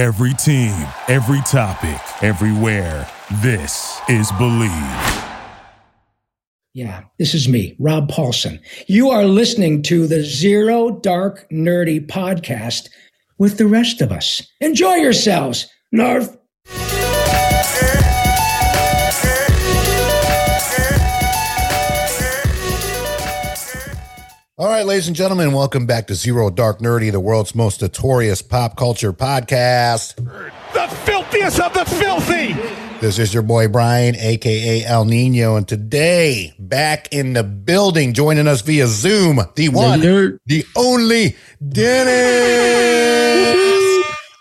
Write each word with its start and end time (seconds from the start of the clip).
Every 0.00 0.32
team, 0.32 0.72
every 1.08 1.42
topic, 1.42 2.00
everywhere. 2.22 3.06
This 3.42 4.00
is 4.08 4.32
Bleav. 4.32 5.28
Yeah, 6.72 7.02
this 7.18 7.34
is 7.34 7.50
me, 7.50 7.76
Rob 7.78 8.10
Paulsen. 8.10 8.62
You 8.86 9.10
are 9.10 9.26
listening 9.26 9.82
to 9.82 10.06
the 10.06 10.22
Zero 10.22 10.88
Dark 10.88 11.46
Nerdy 11.50 12.00
podcast 12.06 12.88
with 13.36 13.58
the 13.58 13.66
rest 13.66 14.00
of 14.00 14.10
us. 14.10 14.40
Enjoy 14.62 14.94
yourselves, 14.94 15.68
Narf. 15.92 16.34
All 24.60 24.68
right, 24.68 24.84
ladies 24.84 25.06
and 25.06 25.16
gentlemen, 25.16 25.54
welcome 25.54 25.86
back 25.86 26.06
to 26.08 26.14
Zero 26.14 26.50
Dark 26.50 26.80
Nerdy, 26.80 27.10
the 27.10 27.18
world's 27.18 27.54
most 27.54 27.80
notorious 27.80 28.42
pop 28.42 28.76
culture 28.76 29.10
podcast. 29.10 30.16
The 30.74 30.86
filthiest 30.96 31.58
of 31.58 31.72
the 31.72 31.86
filthy. 31.86 32.52
This 33.00 33.18
is 33.18 33.32
your 33.32 33.42
boy 33.42 33.68
Brian, 33.68 34.16
aka 34.16 34.84
El 34.84 35.06
Nino, 35.06 35.56
and 35.56 35.66
today 35.66 36.52
back 36.58 37.10
in 37.10 37.32
the 37.32 37.42
building, 37.42 38.12
joining 38.12 38.46
us 38.46 38.60
via 38.60 38.86
Zoom, 38.86 39.40
the 39.56 39.70
one, 39.70 40.00
the 40.44 40.66
only 40.76 41.36
Dennis. 41.66 41.96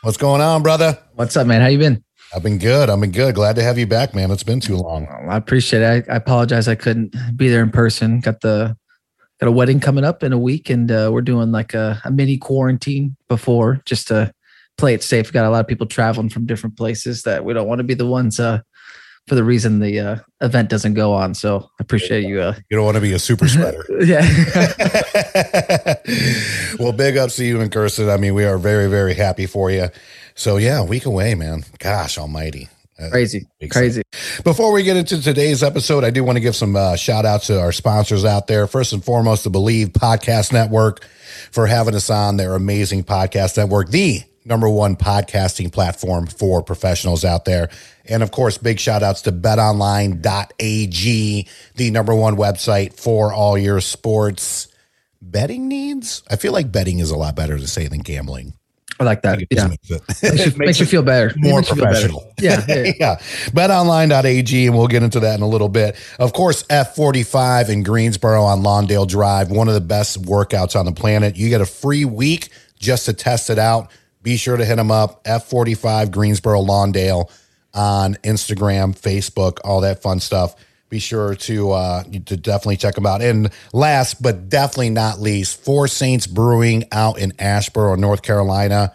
What's 0.02 0.18
going 0.18 0.42
on, 0.42 0.62
brother? 0.64 1.00
What's 1.14 1.38
up, 1.38 1.48
man? 1.48 1.62
How 1.62 1.68
you 1.68 1.78
been? 1.78 2.04
I've 2.36 2.44
been 2.44 2.58
good. 2.58 2.90
I've 2.90 3.00
been 3.00 3.12
good. 3.12 3.36
Glad 3.36 3.56
to 3.56 3.64
have 3.64 3.78
you 3.78 3.88
back, 3.88 4.14
man. 4.14 4.32
It's 4.32 4.44
been 4.44 4.60
too 4.60 4.76
long. 4.76 5.08
I 5.30 5.38
appreciate 5.38 5.82
it. 5.82 6.10
I, 6.10 6.14
I 6.14 6.18
apologize 6.18 6.68
I 6.68 6.76
couldn't 6.76 7.16
be 7.38 7.48
there 7.48 7.64
in 7.64 7.72
person. 7.72 8.20
Got 8.20 8.42
the 8.42 8.76
got 9.40 9.48
a 9.48 9.52
wedding 9.52 9.80
coming 9.80 10.04
up 10.04 10.24
in 10.24 10.34
a 10.34 10.38
week, 10.38 10.70
and 10.70 10.92
uh, 10.92 11.10
we're 11.12 11.22
doing 11.22 11.52
like 11.52 11.74
a, 11.74 12.02
a 12.06 12.12
mini 12.12 12.38
quarantine 12.38 13.16
before 13.28 13.82
just 13.86 14.08
to 14.10 14.32
play 14.78 14.94
it 14.94 15.04
safe. 15.04 15.28
We 15.28 15.32
got 15.34 15.46
a 15.46 15.50
lot 15.50 15.62
of 15.62 15.68
people 15.68 15.88
traveling 15.88 16.30
from 16.30 16.46
different 16.46 16.78
places 16.78 17.24
that 17.24 17.44
we 17.46 17.54
don't 17.54 17.68
want 17.68 17.80
to 17.80 17.84
be 17.84 17.94
the 17.94 18.08
ones 18.08 18.40
uh, 18.40 18.60
for 19.28 19.36
the 19.36 19.44
reason 19.44 19.80
the 19.80 20.00
uh, 20.00 20.16
event 20.42 20.70
doesn't 20.70 20.94
go 20.96 21.14
on. 21.14 21.34
So 21.36 21.70
I 21.80 21.84
appreciate 21.84 22.26
you. 22.26 22.42
Uh, 22.42 22.56
You 22.70 22.78
don't 22.78 22.86
want 22.86 22.96
to 22.96 23.02
be 23.02 23.14
a 23.14 23.20
super 23.20 23.48
spreader. 23.48 23.86
yeah, 24.04 24.22
well, 26.80 26.92
big 26.94 27.18
ups 27.18 27.36
to 27.38 27.46
you 27.46 27.62
and 27.62 27.72
Kirsten. 27.72 28.10
I 28.10 28.18
mean, 28.18 28.34
we 28.34 28.46
are 28.46 28.58
very, 28.58 28.90
very 28.90 29.14
happy 29.14 29.46
for 29.46 29.70
you. 29.72 29.90
So 30.36 30.58
yeah, 30.58 30.80
a 30.80 30.86
week 30.86 31.06
away, 31.06 31.36
man. 31.36 31.64
Gosh 31.80 32.18
almighty. 32.18 32.70
Crazy, 33.12 33.48
crazy. 33.72 34.02
Before 34.44 34.74
we 34.74 34.84
get 34.84 34.98
into 34.98 35.22
today's 35.22 35.64
episode, 35.64 36.04
I 36.04 36.10
do 36.10 36.24
want 36.24 36.36
to 36.36 36.42
give 36.42 36.56
some 36.56 36.76
uh, 36.76 36.98
shout 36.98 37.26
outs 37.26 37.48
to 37.48 37.60
our 37.60 37.72
sponsors 37.72 38.26
out 38.26 38.48
there. 38.48 38.68
First 38.68 38.92
and 38.92 39.04
foremost, 39.04 39.46
the 39.46 39.50
Bleav 39.50 39.94
Podcast 39.94 40.52
Network 40.52 41.06
for 41.52 41.66
having 41.66 41.96
us 41.96 42.10
on 42.10 42.38
their 42.38 42.56
amazing 42.56 43.06
podcast 43.06 43.56
network, 43.58 43.90
the 43.90 44.22
number 44.46 44.68
one 44.68 44.96
podcasting 44.98 45.72
platform 45.72 46.28
for 46.28 46.62
professionals 46.62 47.24
out 47.24 47.46
there. 47.46 47.70
And 48.06 48.22
of 48.24 48.32
course, 48.32 48.58
big 48.58 48.80
shout 48.80 49.04
outs 49.04 49.22
to 49.24 49.32
betonline.ag, 49.32 50.18
the 51.76 51.92
number 51.92 52.16
one 52.16 52.36
website 52.36 53.00
for 53.00 53.32
all 53.32 53.58
your 53.58 53.80
sports 53.80 54.68
betting 55.22 55.68
needs. 55.68 56.24
I 56.30 56.36
feel 56.36 56.52
like 56.54 56.72
betting 56.72 57.00
is 57.00 57.12
a 57.12 57.18
lot 57.18 57.36
better 57.36 57.58
to 57.58 57.68
say 57.68 57.88
than 57.88 58.00
gambling. 58.00 58.54
I 59.00 59.04
like 59.06 59.22
that. 59.22 59.42
It 59.42 59.48
Yeah, 59.52 59.68
makes 59.68 59.90
it- 59.92 60.02
it 60.22 60.58
makes 60.58 60.80
you 60.80 60.86
feel 60.86 61.02
better. 61.04 61.34
more 61.38 61.60
Makes 61.60 61.70
you 61.70 61.76
feel 61.76 61.86
better. 61.86 61.94
professional. 62.10 62.34
Yeah, 62.40 62.66
yeah, 62.68 62.76
yeah. 62.84 62.94
yeah. 63.00 63.16
BetOnline.ag, 63.52 64.68
and 64.68 64.78
we'll 64.78 64.88
get 64.88 65.04
into 65.04 65.20
that 65.22 65.36
in 65.36 65.42
a 65.42 65.48
little 65.48 65.70
bit. 65.70 65.96
Of 66.20 66.34
course, 66.34 66.64
F45 66.64 67.70
in 67.70 67.84
Greensboro 67.84 68.44
on 68.44 68.62
Lawndale 68.62 69.08
Drive, 69.08 69.52
one 69.52 69.68
of 69.68 69.74
the 69.74 69.82
best 69.82 70.22
workouts 70.24 70.76
on 70.78 70.86
the 70.86 70.92
planet. 70.92 71.36
You 71.38 71.50
get 71.50 71.62
a 71.62 71.66
free 71.66 72.06
week 72.06 72.50
just 72.78 73.06
to 73.06 73.14
test 73.14 73.50
it 73.50 73.60
out. 73.60 73.92
Be 74.22 74.36
sure 74.38 74.58
to 74.58 74.66
hit 74.66 74.76
them 74.76 74.92
up, 74.92 75.24
F45 75.24 76.12
Greensboro 76.12 76.62
Lawndale 76.62 77.30
on 77.74 78.16
Instagram, 78.24 78.98
Facebook, 79.00 79.60
all 79.64 79.82
that 79.82 80.02
fun 80.02 80.20
stuff. 80.20 80.56
Be 80.90 81.00
sure 81.00 81.36
to 81.36 81.72
uh, 81.72 82.04
to 82.04 82.36
definitely 82.38 82.78
check 82.78 82.96
them 82.96 83.06
out. 83.06 83.22
And 83.22 83.52
last 83.74 84.22
but 84.22 84.50
definitely 84.50 84.90
not 84.90 85.20
least, 85.20 85.64
Four 85.64 85.88
Saints 85.88 86.26
Brewing 86.26 86.86
out 86.92 87.20
in 87.20 87.32
Asheboro, 87.34 87.98
North 87.98 88.24
Carolina. 88.24 88.94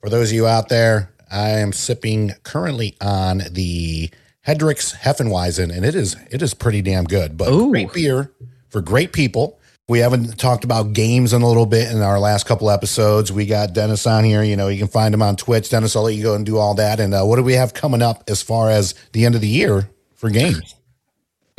For 0.00 0.10
those 0.10 0.30
of 0.30 0.34
you 0.34 0.46
out 0.46 0.68
there, 0.68 1.12
I 1.30 1.50
am 1.50 1.72
sipping 1.72 2.32
currently 2.42 2.96
on 3.00 3.42
the 3.50 4.10
Hedrick's 4.46 4.92
Hefeweizen, 4.94 5.74
and 5.74 5.84
it 5.84 5.94
is 5.94 6.16
it 6.30 6.42
is 6.42 6.54
pretty 6.54 6.82
damn 6.82 7.04
good. 7.04 7.36
But 7.36 7.48
Ooh. 7.52 7.70
great 7.70 7.92
beer 7.92 8.32
for 8.68 8.80
great 8.80 9.12
people. 9.12 9.58
We 9.88 9.98
haven't 9.98 10.38
talked 10.38 10.62
about 10.62 10.92
games 10.92 11.32
in 11.32 11.42
a 11.42 11.48
little 11.48 11.66
bit 11.66 11.90
in 11.90 12.00
our 12.00 12.20
last 12.20 12.46
couple 12.46 12.70
episodes. 12.70 13.32
We 13.32 13.44
got 13.44 13.72
Dennis 13.72 14.06
on 14.06 14.22
here. 14.22 14.42
You 14.42 14.56
know, 14.56 14.68
you 14.68 14.78
can 14.78 14.86
find 14.86 15.12
him 15.12 15.20
on 15.20 15.34
Twitch. 15.34 15.68
Dennis, 15.68 15.96
I'll 15.96 16.04
let 16.04 16.14
you 16.14 16.22
go 16.22 16.34
and 16.34 16.46
do 16.46 16.58
all 16.58 16.74
that. 16.74 17.00
And 17.00 17.12
uh, 17.12 17.24
what 17.24 17.36
do 17.36 17.42
we 17.42 17.54
have 17.54 17.74
coming 17.74 18.00
up 18.00 18.22
as 18.28 18.40
far 18.40 18.70
as 18.70 18.94
the 19.12 19.24
end 19.24 19.34
of 19.34 19.40
the 19.40 19.48
year 19.48 19.90
for 20.14 20.30
games? 20.30 20.76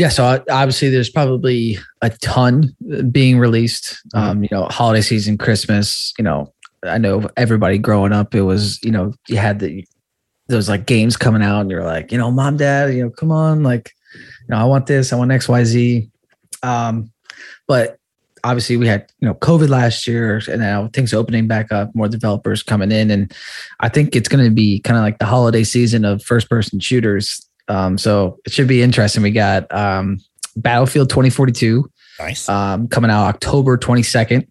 Yeah, 0.02 0.10
so 0.10 0.44
obviously 0.50 0.90
there's 0.90 1.12
probably 1.12 1.78
a 2.02 2.10
ton 2.10 2.76
being 3.12 3.38
released. 3.38 4.02
Um, 4.16 4.42
you 4.42 4.50
know, 4.52 4.64
holiday 4.64 5.02
season, 5.02 5.38
Christmas. 5.38 6.12
You 6.18 6.24
know, 6.24 6.52
I 6.84 6.98
know 6.98 7.30
everybody 7.38 7.78
growing 7.78 8.12
up, 8.12 8.34
it 8.34 8.42
was 8.42 8.80
you 8.82 8.90
know 8.90 9.14
you 9.28 9.38
had 9.38 9.60
the 9.60 9.86
those 10.48 10.68
like 10.68 10.88
games 10.88 11.18
coming 11.18 11.44
out, 11.44 11.62
and 11.62 11.70
you're 11.70 11.84
like, 11.84 12.12
you 12.12 12.18
know, 12.18 12.32
mom, 12.32 12.58
dad, 12.58 12.96
you 12.96 13.04
know, 13.04 13.12
come 13.12 13.32
on, 13.32 13.62
like, 13.62 13.92
you 14.16 14.48
know, 14.50 14.58
I 14.58 14.64
want 14.64 14.88
this, 14.88 15.14
I 15.14 15.18
want 15.18 15.32
X, 15.32 15.48
Y, 15.48 15.64
Z. 15.66 16.10
Um, 16.64 17.12
but 17.68 18.00
obviously 18.44 18.78
we 18.78 18.88
had 18.88 19.06
you 19.20 19.28
know 19.28 19.36
COVID 19.36 19.70
last 19.70 20.08
year, 20.08 20.42
and 20.50 20.62
now 20.62 20.88
things 20.94 21.14
opening 21.14 21.48
back 21.48 21.72
up, 21.72 21.94
more 21.94 22.08
developers 22.08 22.64
coming 22.64 22.92
in, 22.92 23.12
and 23.12 23.32
I 23.82 23.90
think 23.90 24.16
it's 24.16 24.30
going 24.30 24.44
to 24.44 24.50
be 24.50 24.80
kind 24.80 24.98
of 24.98 25.04
like 25.04 25.20
the 25.20 25.28
holiday 25.28 25.64
season 25.64 26.06
of 26.06 26.24
first 26.24 26.50
person 26.50 26.80
shooters. 26.80 27.48
Um, 27.72 27.98
so 27.98 28.38
it 28.46 28.52
should 28.52 28.68
be 28.68 28.82
interesting. 28.82 29.24
We 29.24 29.32
got 29.32 29.72
um, 29.74 30.18
Battlefield 30.58 31.10
2042 31.10 31.90
Nice. 32.20 32.50
um, 32.50 32.88
coming 32.90 33.10
out 33.12 33.26
October 33.28 33.78
22nd. 33.78 34.46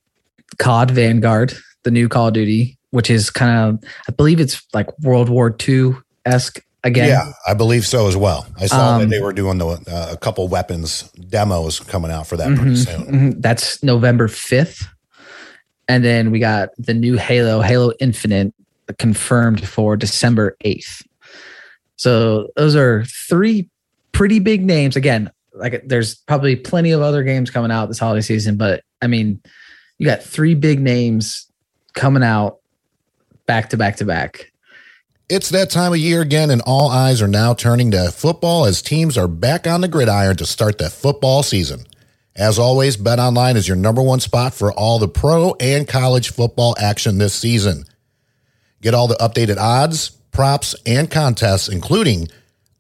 COD 0.59 0.91
Vanguard, 0.91 1.53
the 1.85 1.91
new 1.91 2.09
Call 2.09 2.29
of 2.29 2.35
Duty, 2.35 2.77
which 2.91 3.09
is 3.11 3.31
kind 3.31 3.57
of, 3.57 3.89
I 4.09 4.13
believe 4.13 4.41
it's 4.41 4.67
like 4.75 4.87
World 5.01 5.29
War 5.29 5.55
II 5.69 5.93
esque 6.25 6.61
again. 6.83 7.09
Yeah, 7.09 7.31
I 7.47 7.55
believe 7.55 7.87
so 7.87 8.09
as 8.09 8.17
well. 8.17 8.47
I 8.59 8.67
saw 8.67 8.99
that 8.99 9.05
Um, 9.05 9.11
they 9.11 9.21
were 9.21 9.33
doing 9.33 9.59
the 9.59 9.67
uh, 9.69 10.09
a 10.13 10.17
couple 10.17 10.49
weapons 10.49 11.03
demos 11.29 11.79
coming 11.79 12.11
out 12.11 12.27
for 12.27 12.37
that 12.39 12.49
pretty 12.57 12.73
Mhm, 12.73 12.77
soon. 12.87 13.07
mhm. 13.07 13.43
That's 13.43 13.83
November 13.83 14.27
5th. 14.29 14.87
And 15.89 16.05
then 16.05 16.31
we 16.31 16.39
got 16.41 16.71
the 16.79 16.95
new 16.95 17.17
Halo, 17.17 17.61
Halo 17.61 17.93
Infinite, 18.01 18.53
confirmed 18.99 19.67
for 19.69 19.97
December 19.97 20.57
8th. 20.65 21.03
So 22.01 22.49
those 22.57 22.77
are 22.77 23.05
three 23.05 23.69
pretty 24.13 24.39
big 24.39 24.65
names. 24.65 24.97
Again, 24.97 25.31
like 25.53 25.83
there's 25.87 26.15
probably 26.15 26.57
plenty 26.57 26.93
of 26.93 27.03
other 27.03 27.23
games 27.23 27.51
coming 27.51 27.71
out 27.71 27.89
this 27.89 27.99
holiday 27.99 28.23
season, 28.23 28.57
but 28.57 28.83
I 29.03 29.07
mean, 29.07 29.43
you 29.99 30.07
got 30.07 30.23
three 30.23 30.55
big 30.55 30.81
names 30.81 31.47
coming 31.93 32.23
out 32.23 32.61
back 33.45 33.69
to 33.71 33.77
back 33.77 33.97
to 33.97 34.07
back. 34.07 34.51
It's 35.29 35.51
that 35.51 35.69
time 35.69 35.93
of 35.93 35.99
year 35.99 36.23
again, 36.23 36.49
and 36.49 36.63
all 36.63 36.89
eyes 36.89 37.21
are 37.21 37.29
now 37.29 37.53
turning 37.53 37.91
to 37.91 38.11
football 38.11 38.65
as 38.65 38.81
teams 38.81 39.19
are 39.19 39.29
back 39.29 39.67
on 39.67 39.83
the 39.83 39.89
gridiron 39.89 40.39
to 40.39 40.47
start 40.47 40.79
the 40.79 40.89
football 40.89 41.43
season. 41.43 41.85
As 42.35 42.59
always, 42.59 42.97
BetOnline 42.97 43.57
is 43.57 43.69
your 43.69 43.77
number 43.77 44.01
one 44.01 44.21
spot 44.21 44.55
for 44.55 44.73
all 44.73 44.99
the 44.99 45.07
pro 45.07 45.55
and 45.61 45.87
college 45.87 46.33
football 46.33 46.75
action 46.81 47.19
this 47.19 47.35
season. 47.35 47.85
Get 48.81 48.95
all 48.95 49.07
the 49.07 49.17
updated 49.17 49.59
odds, 49.59 50.13
props, 50.33 50.75
and 50.87 51.11
contests, 51.11 51.69
including 51.69 52.29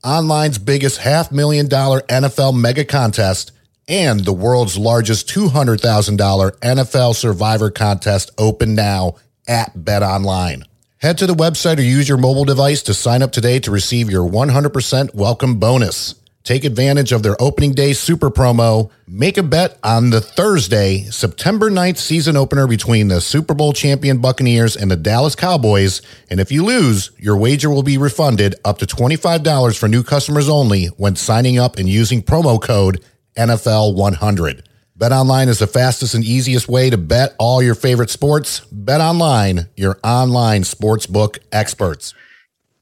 online's 0.02 0.58
biggest 0.58 0.98
half 0.98 1.30
million 1.30 1.68
dollar 1.68 2.00
NFL 2.02 2.58
mega 2.58 2.84
contest 2.84 3.52
and 3.90 4.20
the 4.20 4.32
world's 4.32 4.78
largest 4.78 5.28
$200,000 5.28 6.16
NFL 6.60 7.14
survivor 7.14 7.70
contest 7.70 8.30
open 8.38 8.76
now 8.76 9.16
at 9.48 9.74
BetOnline. 9.74 10.62
Head 10.98 11.18
to 11.18 11.26
the 11.26 11.34
website 11.34 11.78
or 11.78 11.82
use 11.82 12.08
your 12.08 12.18
mobile 12.18 12.44
device 12.44 12.82
to 12.84 12.94
sign 12.94 13.20
up 13.20 13.32
today 13.32 13.58
to 13.60 13.70
receive 13.70 14.08
your 14.08 14.28
100% 14.28 15.14
welcome 15.14 15.58
bonus. 15.58 16.14
Take 16.42 16.64
advantage 16.64 17.12
of 17.12 17.22
their 17.22 17.40
opening 17.40 17.72
day 17.72 17.92
super 17.92 18.30
promo. 18.30 18.90
Make 19.06 19.36
a 19.36 19.42
bet 19.42 19.78
on 19.84 20.08
the 20.08 20.22
Thursday, 20.22 21.02
September 21.10 21.70
9th 21.70 21.98
season 21.98 22.36
opener 22.36 22.66
between 22.66 23.08
the 23.08 23.20
Super 23.20 23.52
Bowl 23.52 23.74
champion 23.74 24.18
Buccaneers 24.18 24.74
and 24.74 24.90
the 24.90 24.96
Dallas 24.96 25.34
Cowboys. 25.34 26.00
And 26.30 26.40
if 26.40 26.50
you 26.50 26.64
lose, 26.64 27.10
your 27.18 27.36
wager 27.36 27.68
will 27.68 27.82
be 27.82 27.98
refunded 27.98 28.54
up 28.64 28.78
to 28.78 28.86
$25 28.86 29.78
for 29.78 29.86
new 29.86 30.02
customers 30.02 30.48
only 30.48 30.86
when 30.86 31.14
signing 31.14 31.58
up 31.58 31.76
and 31.76 31.88
using 31.88 32.22
promo 32.22 32.60
code 32.60 33.04
NFL100. 33.36 34.62
BetOnline 34.98 35.48
is 35.48 35.58
the 35.58 35.66
fastest 35.66 36.14
and 36.14 36.24
easiest 36.24 36.68
way 36.68 36.90
to 36.90 36.98
bet 36.98 37.34
all 37.38 37.62
your 37.62 37.74
favorite 37.74 38.10
sports. 38.10 38.60
BetOnline, 38.66 39.68
your 39.76 39.98
online 40.04 40.62
sportsbook 40.62 41.38
experts. 41.52 42.12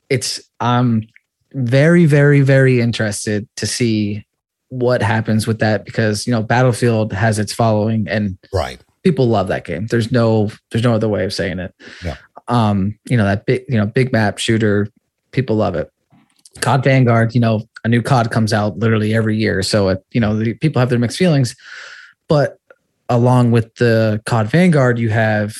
It's 0.09 0.41
I'm 0.59 1.07
very, 1.59 2.07
very, 2.07 2.41
very 2.41 2.81
interested 2.81 3.49
to 3.57 3.67
see 3.67 4.25
what 4.71 5.01
happens 5.03 5.47
with 5.47 5.61
that 5.61 5.85
because 5.87 6.27
you 6.27 6.33
know 6.33 6.43
Battlefield 6.43 7.13
has 7.13 7.39
its 7.39 7.53
following 7.55 8.07
and 8.09 8.37
Right. 8.53 8.79
people 9.03 9.27
love 9.27 9.49
that 9.49 9.65
game. 9.65 9.87
There's 9.87 10.13
no 10.13 10.51
there's 10.71 10.85
no 10.85 10.95
other 10.95 11.09
way 11.09 11.25
of 11.25 11.33
saying 11.33 11.59
it. 11.59 11.75
Yeah. 12.05 12.17
Um, 12.49 12.99
you 13.09 13.17
know, 13.17 13.25
that 13.25 13.47
big, 13.47 13.65
you 13.69 13.77
know, 13.77 13.87
big 13.87 14.13
map 14.13 14.39
shooter, 14.39 14.89
people 15.33 15.57
love 15.57 15.75
it. 15.75 15.91
COD 16.61 16.83
Vanguard, 16.85 17.35
you 17.35 17.41
know, 17.41 17.63
a 17.85 17.89
new 17.89 18.03
COD 18.03 18.31
comes 18.31 18.53
out 18.53 18.79
literally 18.79 19.15
every 19.15 19.37
year. 19.37 19.63
So, 19.63 19.89
it, 19.91 20.05
you 20.13 20.21
know, 20.21 20.37
the, 20.37 20.55
people 20.55 20.81
have 20.81 20.89
their 20.91 20.99
mixed 20.99 21.19
feelings. 21.19 21.55
But 22.27 22.59
along 23.09 23.53
with 23.53 23.75
the 23.77 24.21
COD 24.27 24.49
Vanguard, 24.49 24.99
you 24.99 25.11
have 25.11 25.55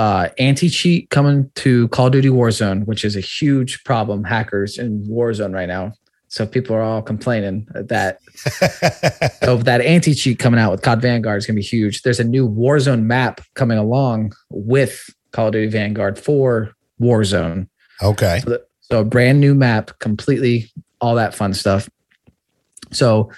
uh, 0.00 0.30
anti 0.38 0.70
cheat 0.70 1.10
coming 1.10 1.50
to 1.56 1.86
Call 1.88 2.06
of 2.06 2.12
Duty 2.12 2.30
Warzone, 2.30 2.86
which 2.86 3.04
is 3.04 3.16
a 3.16 3.20
huge 3.20 3.84
problem. 3.84 4.24
Hackers 4.24 4.78
in 4.78 5.04
Warzone 5.04 5.52
right 5.52 5.68
now. 5.68 5.92
So 6.28 6.46
people 6.46 6.74
are 6.74 6.80
all 6.80 7.02
complaining 7.02 7.68
that 7.74 8.18
so 9.42 9.58
that 9.58 9.82
anti 9.82 10.14
cheat 10.14 10.38
coming 10.38 10.58
out 10.58 10.70
with 10.70 10.80
COD 10.80 11.02
Vanguard 11.02 11.36
is 11.36 11.46
going 11.46 11.56
to 11.56 11.60
be 11.60 11.66
huge. 11.66 12.00
There's 12.00 12.18
a 12.18 12.24
new 12.24 12.48
Warzone 12.48 13.02
map 13.02 13.42
coming 13.52 13.76
along 13.76 14.32
with 14.48 15.10
Call 15.32 15.48
of 15.48 15.52
Duty 15.52 15.66
Vanguard 15.66 16.18
for 16.18 16.72
Warzone. 16.98 17.68
Okay. 18.02 18.40
So, 18.42 18.58
so 18.80 19.00
a 19.00 19.04
brand 19.04 19.38
new 19.38 19.54
map, 19.54 19.98
completely 19.98 20.72
all 21.02 21.16
that 21.16 21.34
fun 21.34 21.52
stuff. 21.52 21.90
So 22.90 23.30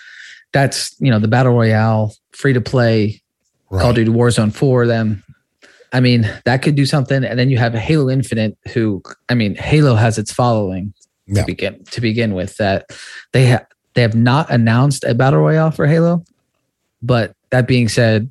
that's 0.53 0.95
you 1.01 1.11
know 1.11 1.19
the 1.19 1.27
battle 1.27 1.55
royale, 1.55 2.15
free 2.31 2.53
to 2.53 2.61
play, 2.61 3.21
Right. 3.69 3.81
Call 3.81 3.91
of 3.91 3.97
Duty 3.97 4.13
Warzone 4.13 4.53
for 4.53 4.87
them. 4.87 5.25
I 5.93 6.01
mean, 6.01 6.29
that 6.45 6.63
could 6.63 6.75
do 6.75 6.87
something. 6.87 7.23
And 7.23 7.39
then 7.39 7.51
you 7.51 7.59
have 7.59 7.75
Halo 7.75 8.09
Infinite, 8.09 8.57
who 8.73 9.03
I 9.29 9.35
mean, 9.35 9.55
Halo 9.55 9.95
has 9.95 10.19
its 10.19 10.33
following 10.33 10.95
Yeah. 11.27 11.43
to 11.43 11.47
begin 11.47 11.85
to 11.85 12.01
begin 12.01 12.35
with. 12.35 12.57
That 12.57 12.91
they 13.33 13.47
have 13.47 13.67
they 13.95 14.03
have 14.03 14.15
not 14.15 14.51
announced 14.51 15.05
a 15.05 15.15
battle 15.15 15.41
royale 15.41 15.71
for 15.71 15.87
Halo, 15.87 16.25
but 17.03 17.35
that 17.51 17.67
being 17.67 17.89
said, 17.89 18.31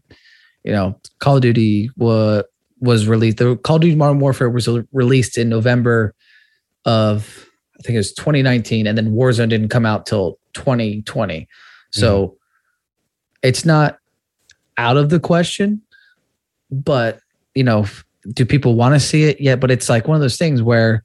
you 0.64 0.72
know, 0.72 1.00
Call 1.20 1.36
of 1.38 1.42
Duty 1.42 1.90
was 1.98 2.44
was 2.80 3.08
released. 3.08 3.38
The 3.38 3.56
Call 3.58 3.76
of 3.76 3.84
Duty 3.84 3.96
Modern 3.96 4.20
Warfare 4.20 4.50
was 4.50 4.68
released 4.92 5.38
in 5.38 5.50
November 5.50 6.16
of 6.86 7.48
I 7.80 7.84
think 7.84 7.96
it 7.96 8.00
was 8.00 8.14
2019, 8.14 8.86
and 8.88 8.98
then 8.98 9.14
Warzone 9.14 9.50
didn't 9.50 9.70
come 9.70 9.86
out 9.86 10.06
till 10.06 10.38
2020. 10.54 11.48
So 11.92 12.28
mm-hmm. 12.28 12.36
it's 13.44 13.66
not 13.66 13.98
out 14.78 14.98
of 14.98 15.10
the 15.10 15.20
question, 15.20 15.82
but 16.70 17.20
you 17.56 17.64
know, 17.64 17.86
do 18.34 18.46
people 18.46 18.76
want 18.76 18.96
to 18.96 19.00
see 19.00 19.24
it 19.24 19.42
yet? 19.42 19.60
But 19.60 19.72
it's 19.72 19.90
like 19.90 20.08
one 20.08 20.16
of 20.16 20.22
those 20.22 20.38
things 20.38 20.62
where 20.62 21.04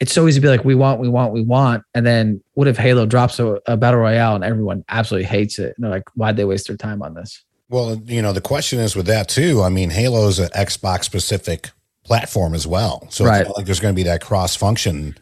it's 0.00 0.12
so 0.12 0.26
easy 0.26 0.40
to 0.40 0.42
be 0.42 0.48
like, 0.48 0.64
we 0.64 0.74
want, 0.74 1.00
we 1.00 1.08
want, 1.08 1.32
we 1.32 1.42
want. 1.42 1.84
And 1.94 2.04
then 2.04 2.42
what 2.54 2.66
if 2.66 2.76
Halo 2.76 3.06
drops 3.06 3.38
a, 3.38 3.60
a 3.66 3.76
battle 3.76 4.00
royale 4.00 4.34
and 4.34 4.42
everyone 4.44 4.84
absolutely 4.88 5.26
hates 5.28 5.58
it? 5.58 5.74
And 5.76 5.84
they're 5.84 5.90
like, 5.92 6.08
why'd 6.14 6.36
they 6.36 6.44
waste 6.44 6.66
their 6.66 6.76
time 6.76 7.02
on 7.02 7.14
this? 7.14 7.44
Well, 7.68 8.00
you 8.06 8.20
know, 8.20 8.32
the 8.32 8.40
question 8.40 8.80
is 8.80 8.96
with 8.96 9.06
that 9.06 9.28
too. 9.28 9.62
I 9.62 9.68
mean, 9.68 9.90
Halo 9.90 10.26
is 10.28 10.38
an 10.40 10.48
Xbox 10.50 11.04
specific 11.04 11.70
platform 12.04 12.52
as 12.54 12.66
well. 12.66 13.06
So 13.10 13.24
Right. 13.24 13.42
it's 13.42 13.48
not 13.48 13.56
like 13.58 13.66
there's 13.66 13.80
going 13.80 13.94
to 13.94 13.96
be 13.96 14.02
that 14.02 14.20
cross 14.20 14.56
function 14.56 15.16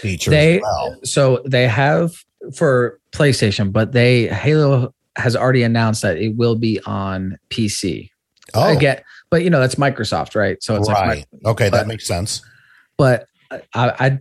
feature 0.00 0.30
They- 0.30 0.56
as 0.56 0.62
well. 0.62 0.96
So 1.04 1.42
they 1.46 1.66
have 1.66 2.12
for 2.54 3.00
PlayStation, 3.12 3.72
but 3.72 3.92
they 3.92 4.28
Halo 4.28 4.94
has 5.16 5.34
already 5.34 5.62
announced 5.64 6.02
that 6.02 6.18
it 6.18 6.36
will 6.36 6.54
be 6.54 6.78
on 6.86 7.38
PC. 7.50 8.10
Oh, 8.54 8.78
get, 8.78 9.04
but 9.30 9.42
you 9.42 9.50
know, 9.50 9.60
that's 9.60 9.74
Microsoft, 9.76 10.34
right? 10.34 10.62
So 10.62 10.76
it's 10.76 10.88
right. 10.88 11.18
like, 11.18 11.26
okay, 11.44 11.70
but- 11.70 11.78
that 11.78 11.86
makes 11.86 12.06
sense. 12.06 12.42
but 12.96 13.26
I, 13.50 13.60
I, 13.74 14.18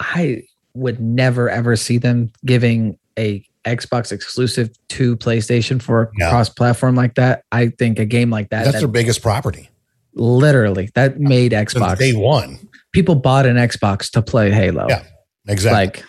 I 0.00 0.42
would 0.74 1.00
never 1.00 1.48
ever 1.48 1.76
see 1.76 1.98
them 1.98 2.32
giving 2.44 2.98
a 3.18 3.44
Xbox 3.64 4.12
exclusive 4.12 4.70
to 4.88 5.16
PlayStation 5.16 5.80
for 5.80 6.10
No. 6.16 6.28
cross 6.30 6.48
platform 6.48 6.94
like 6.96 7.14
that. 7.14 7.44
I 7.52 7.68
think 7.68 7.98
a 7.98 8.04
game 8.04 8.28
like 8.30 8.50
that, 8.50 8.64
That's 8.64 8.74
that 8.74 8.80
their 8.80 8.88
biggest 8.88 9.22
property. 9.22 9.70
literally 10.14 10.90
that 10.94 11.18
made 11.20 11.52
Xbox. 11.52 11.98
day 11.98 12.12
one. 12.14 12.58
People 12.92 13.14
bought 13.14 13.46
an 13.46 13.56
Xbox 13.56 14.10
to 14.12 14.22
play 14.22 14.50
Halo. 14.50 14.86
Yeah, 14.88 15.04
Exactly. 15.48 16.02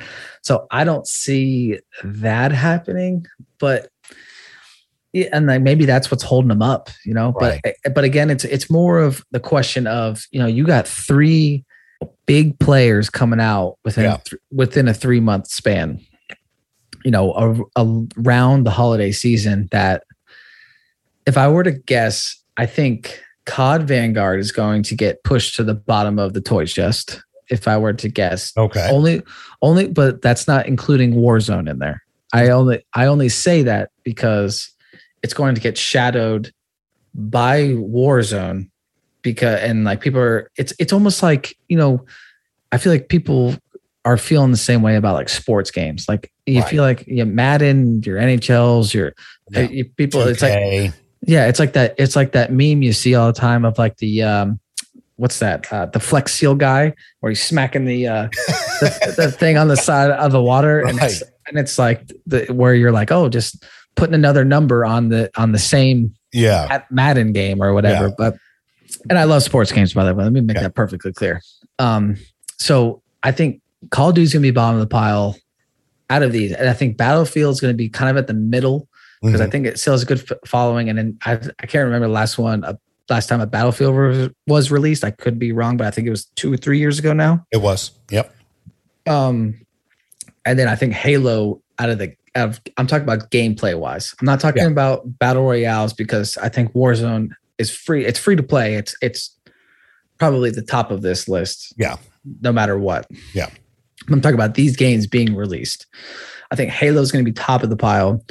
Like, 0.00 0.06
so 0.42 0.66
I 0.70 0.84
don't 0.84 1.06
see 1.06 1.78
that 2.04 2.52
happening, 2.52 3.26
but 3.58 3.88
yeah, 5.12 5.28
and 5.32 5.46
like 5.46 5.62
maybe 5.62 5.84
that's 5.84 6.10
what's 6.10 6.22
holding 6.22 6.48
them 6.48 6.62
up, 6.62 6.88
you 7.04 7.12
know. 7.12 7.34
But 7.38 7.60
eh, 7.64 7.72
but 7.94 8.04
again, 8.04 8.30
it's 8.30 8.44
it's 8.44 8.70
more 8.70 8.98
of 8.98 9.24
the 9.30 9.40
question 9.40 9.86
of 9.86 10.26
you 10.30 10.38
know 10.38 10.46
you 10.46 10.64
got 10.64 10.88
three 10.88 11.64
big 12.26 12.58
players 12.58 13.10
coming 13.10 13.40
out 13.40 13.76
within 13.84 14.04
Yeah. 14.04 14.16
th- 14.24 14.40
within 14.50 14.88
a 14.88 14.94
three 14.94 15.20
month 15.20 15.48
span, 15.48 16.00
you 17.04 17.10
know, 17.10 17.32
a, 17.34 17.82
a, 17.82 18.06
around 18.18 18.64
the 18.64 18.70
holiday 18.70 19.12
season. 19.12 19.68
That 19.70 20.04
if 21.26 21.36
I 21.36 21.48
were 21.48 21.62
to 21.62 21.72
guess, 21.72 22.42
I 22.56 22.66
think 22.66 23.20
COD 23.44 23.82
Vanguard 23.82 24.40
is 24.40 24.50
going 24.50 24.82
to 24.84 24.94
get 24.94 25.24
pushed 25.24 25.56
to 25.56 25.64
the 25.64 25.74
bottom 25.74 26.18
of 26.18 26.32
the 26.32 26.40
toy 26.40 26.64
chest. 26.64 27.22
If 27.50 27.68
I 27.68 27.76
were 27.76 27.92
to 27.92 28.08
guess, 28.08 28.56
okay. 28.56 28.88
only 28.90 29.22
only 29.60 29.88
but 29.88 30.22
that's 30.22 30.48
not 30.48 30.66
including 30.66 31.14
warzone 31.14 31.68
in 31.68 31.80
there 31.80 32.02
i 32.32 32.48
only 32.48 32.82
i 32.94 33.04
only 33.04 33.28
say 33.28 33.62
that 33.62 33.90
because 34.04 34.72
it's 35.22 35.34
going 35.34 35.54
to 35.54 35.60
get 35.60 35.76
shadowed 35.78 36.52
by 37.14 37.60
warzone 37.74 38.68
because 39.22 39.60
and 39.60 39.84
like 39.84 40.00
people 40.00 40.20
are 40.20 40.50
it's 40.56 40.72
it's 40.78 40.92
almost 40.92 41.22
like 41.22 41.56
you 41.68 41.76
know 41.76 42.04
i 42.72 42.78
feel 42.78 42.92
like 42.92 43.08
people 43.08 43.54
are 44.04 44.16
feeling 44.16 44.50
the 44.50 44.56
same 44.56 44.82
way 44.82 44.96
about 44.96 45.14
like 45.14 45.28
sports 45.28 45.70
games 45.70 46.06
like 46.08 46.32
you 46.46 46.60
Right. 46.60 46.68
feel 46.68 46.82
like 46.82 47.04
you 47.06 47.24
madden 47.26 48.02
your 48.02 48.18
nhls 48.18 48.92
your 48.94 49.12
Yeah. 49.50 49.60
you- 49.68 49.84
people 49.84 50.22
it's 50.22 50.42
like 50.42 50.92
yeah, 51.24 51.46
it's 51.46 51.60
like 51.60 51.74
that. 51.74 51.94
It's 51.98 52.16
like 52.16 52.32
that 52.32 52.50
meme 52.50 52.82
you 52.82 52.92
see 52.92 53.14
all 53.14 53.28
the 53.28 53.38
time 53.38 53.64
of 53.64 53.78
like 53.78 53.96
the 53.98 54.24
um, 54.24 54.58
what's 55.14 55.38
that? 55.38 55.72
Uh, 55.72 55.86
the 55.86 56.00
Flex 56.00 56.34
Seal 56.34 56.56
guy 56.56 56.94
where 57.20 57.30
he's 57.30 57.40
smacking 57.40 57.84
the 57.84 58.08
uh, 58.08 58.28
the, 58.80 59.14
the 59.16 59.30
thing 59.30 59.56
on 59.56 59.68
the 59.68 59.76
side 59.76 60.10
of 60.10 60.32
the 60.32 60.42
water, 60.42 60.80
and 60.80 60.98
it's 61.00 61.22
and 61.46 61.56
it's 61.60 61.78
like 61.78 62.10
the 62.26 62.46
where 62.46 62.74
you're 62.74 62.90
like, 62.90 63.12
oh, 63.12 63.28
just 63.28 63.64
putting 63.96 64.14
another 64.14 64.44
number 64.44 64.84
on 64.84 65.08
the 65.08 65.30
on 65.36 65.52
the 65.52 65.58
same 65.58 66.14
yeah. 66.32 66.82
Madden 66.90 67.32
game 67.32 67.62
or 67.62 67.74
whatever. 67.74 68.08
Yeah. 68.08 68.14
But 68.16 68.36
and 69.10 69.18
I 69.18 69.24
love 69.24 69.42
sports 69.42 69.72
games 69.72 69.92
by 69.94 70.04
the 70.04 70.14
way. 70.14 70.24
Let 70.24 70.32
me 70.32 70.40
make 70.40 70.56
Yeah. 70.56 70.64
that 70.64 70.74
perfectly 70.74 71.12
clear. 71.12 71.40
Um, 71.78 72.16
so 72.58 73.02
I 73.22 73.32
think 73.32 73.60
Call 73.90 74.10
of 74.10 74.14
Duty's 74.14 74.32
gonna 74.32 74.42
be 74.42 74.50
bottom 74.50 74.76
of 74.76 74.80
the 74.80 74.86
pile 74.92 75.36
out 76.10 76.22
of 76.22 76.32
these, 76.32 76.52
and 76.52 76.68
I 76.68 76.72
think 76.72 76.96
Battlefield's 76.96 77.60
gonna 77.60 77.74
be 77.74 77.88
kind 77.88 78.10
of 78.10 78.16
at 78.16 78.26
the 78.26 78.34
middle 78.34 78.88
because 79.22 79.40
I 79.40 79.46
Mhm. 79.46 79.50
think 79.52 79.66
it 79.66 79.78
still 79.78 79.94
has 79.94 80.02
a 80.02 80.06
good 80.06 80.28
following. 80.46 80.88
And 80.88 80.98
then 80.98 81.18
I, 81.24 81.32
I 81.34 81.66
can't 81.66 81.84
remember 81.84 82.06
the 82.08 82.12
last 82.12 82.38
one, 82.38 82.64
uh, 82.64 82.74
last 83.08 83.28
time 83.28 83.40
a 83.40 83.46
Battlefield 83.46 83.94
was, 83.94 84.30
was 84.46 84.70
released. 84.70 85.04
I 85.04 85.10
could 85.10 85.38
be 85.38 85.52
wrong, 85.52 85.76
but 85.76 85.86
I 85.86 85.90
think 85.90 86.06
it 86.06 86.10
was 86.10 86.24
two 86.34 86.52
or 86.52 86.56
three 86.56 86.78
years 86.78 86.98
ago 86.98 87.12
now. 87.12 87.46
it 87.52 87.58
was. 87.62 87.92
Yep. 88.10 88.34
Um, 89.06 89.54
and 90.44 90.58
then 90.58 90.66
I 90.68 90.74
think 90.76 90.92
Halo 90.92 91.60
out 91.78 91.88
of 91.90 91.98
the, 91.98 92.14
of, 92.34 92.60
I'm 92.76 92.86
talking 92.86 93.04
about 93.04 93.30
gameplay 93.30 93.78
wise. 93.78 94.14
I'm 94.20 94.26
not 94.26 94.40
talking 94.40 94.62
Yeah. 94.62 94.68
about 94.68 95.18
battle 95.18 95.44
royales 95.44 95.92
because 95.92 96.36
I 96.38 96.48
think 96.48 96.72
Warzone 96.72 97.30
is 97.58 97.70
free. 97.74 98.04
It's 98.06 98.18
free 98.18 98.36
to 98.36 98.42
play. 98.42 98.74
It's 98.76 98.94
it's 99.02 99.36
probably 100.18 100.50
the 100.50 100.62
top 100.62 100.90
of 100.90 101.02
this 101.02 101.28
list. 101.28 101.74
Yeah. 101.76 101.96
no 102.40 102.52
matter 102.52 102.78
what. 102.78 103.06
Yeah. 103.34 103.50
I'm 104.08 104.20
talking 104.20 104.34
about 104.36 104.54
these 104.54 104.76
games 104.76 105.06
being 105.08 105.34
released. 105.34 105.86
I 106.52 106.56
think 106.56 106.70
Halo 106.70 107.02
is 107.02 107.10
going 107.12 107.24
to 107.24 107.28
be 107.30 107.34
top 107.34 107.62
of 107.64 107.70
the 107.70 107.76
pile, 107.76 108.24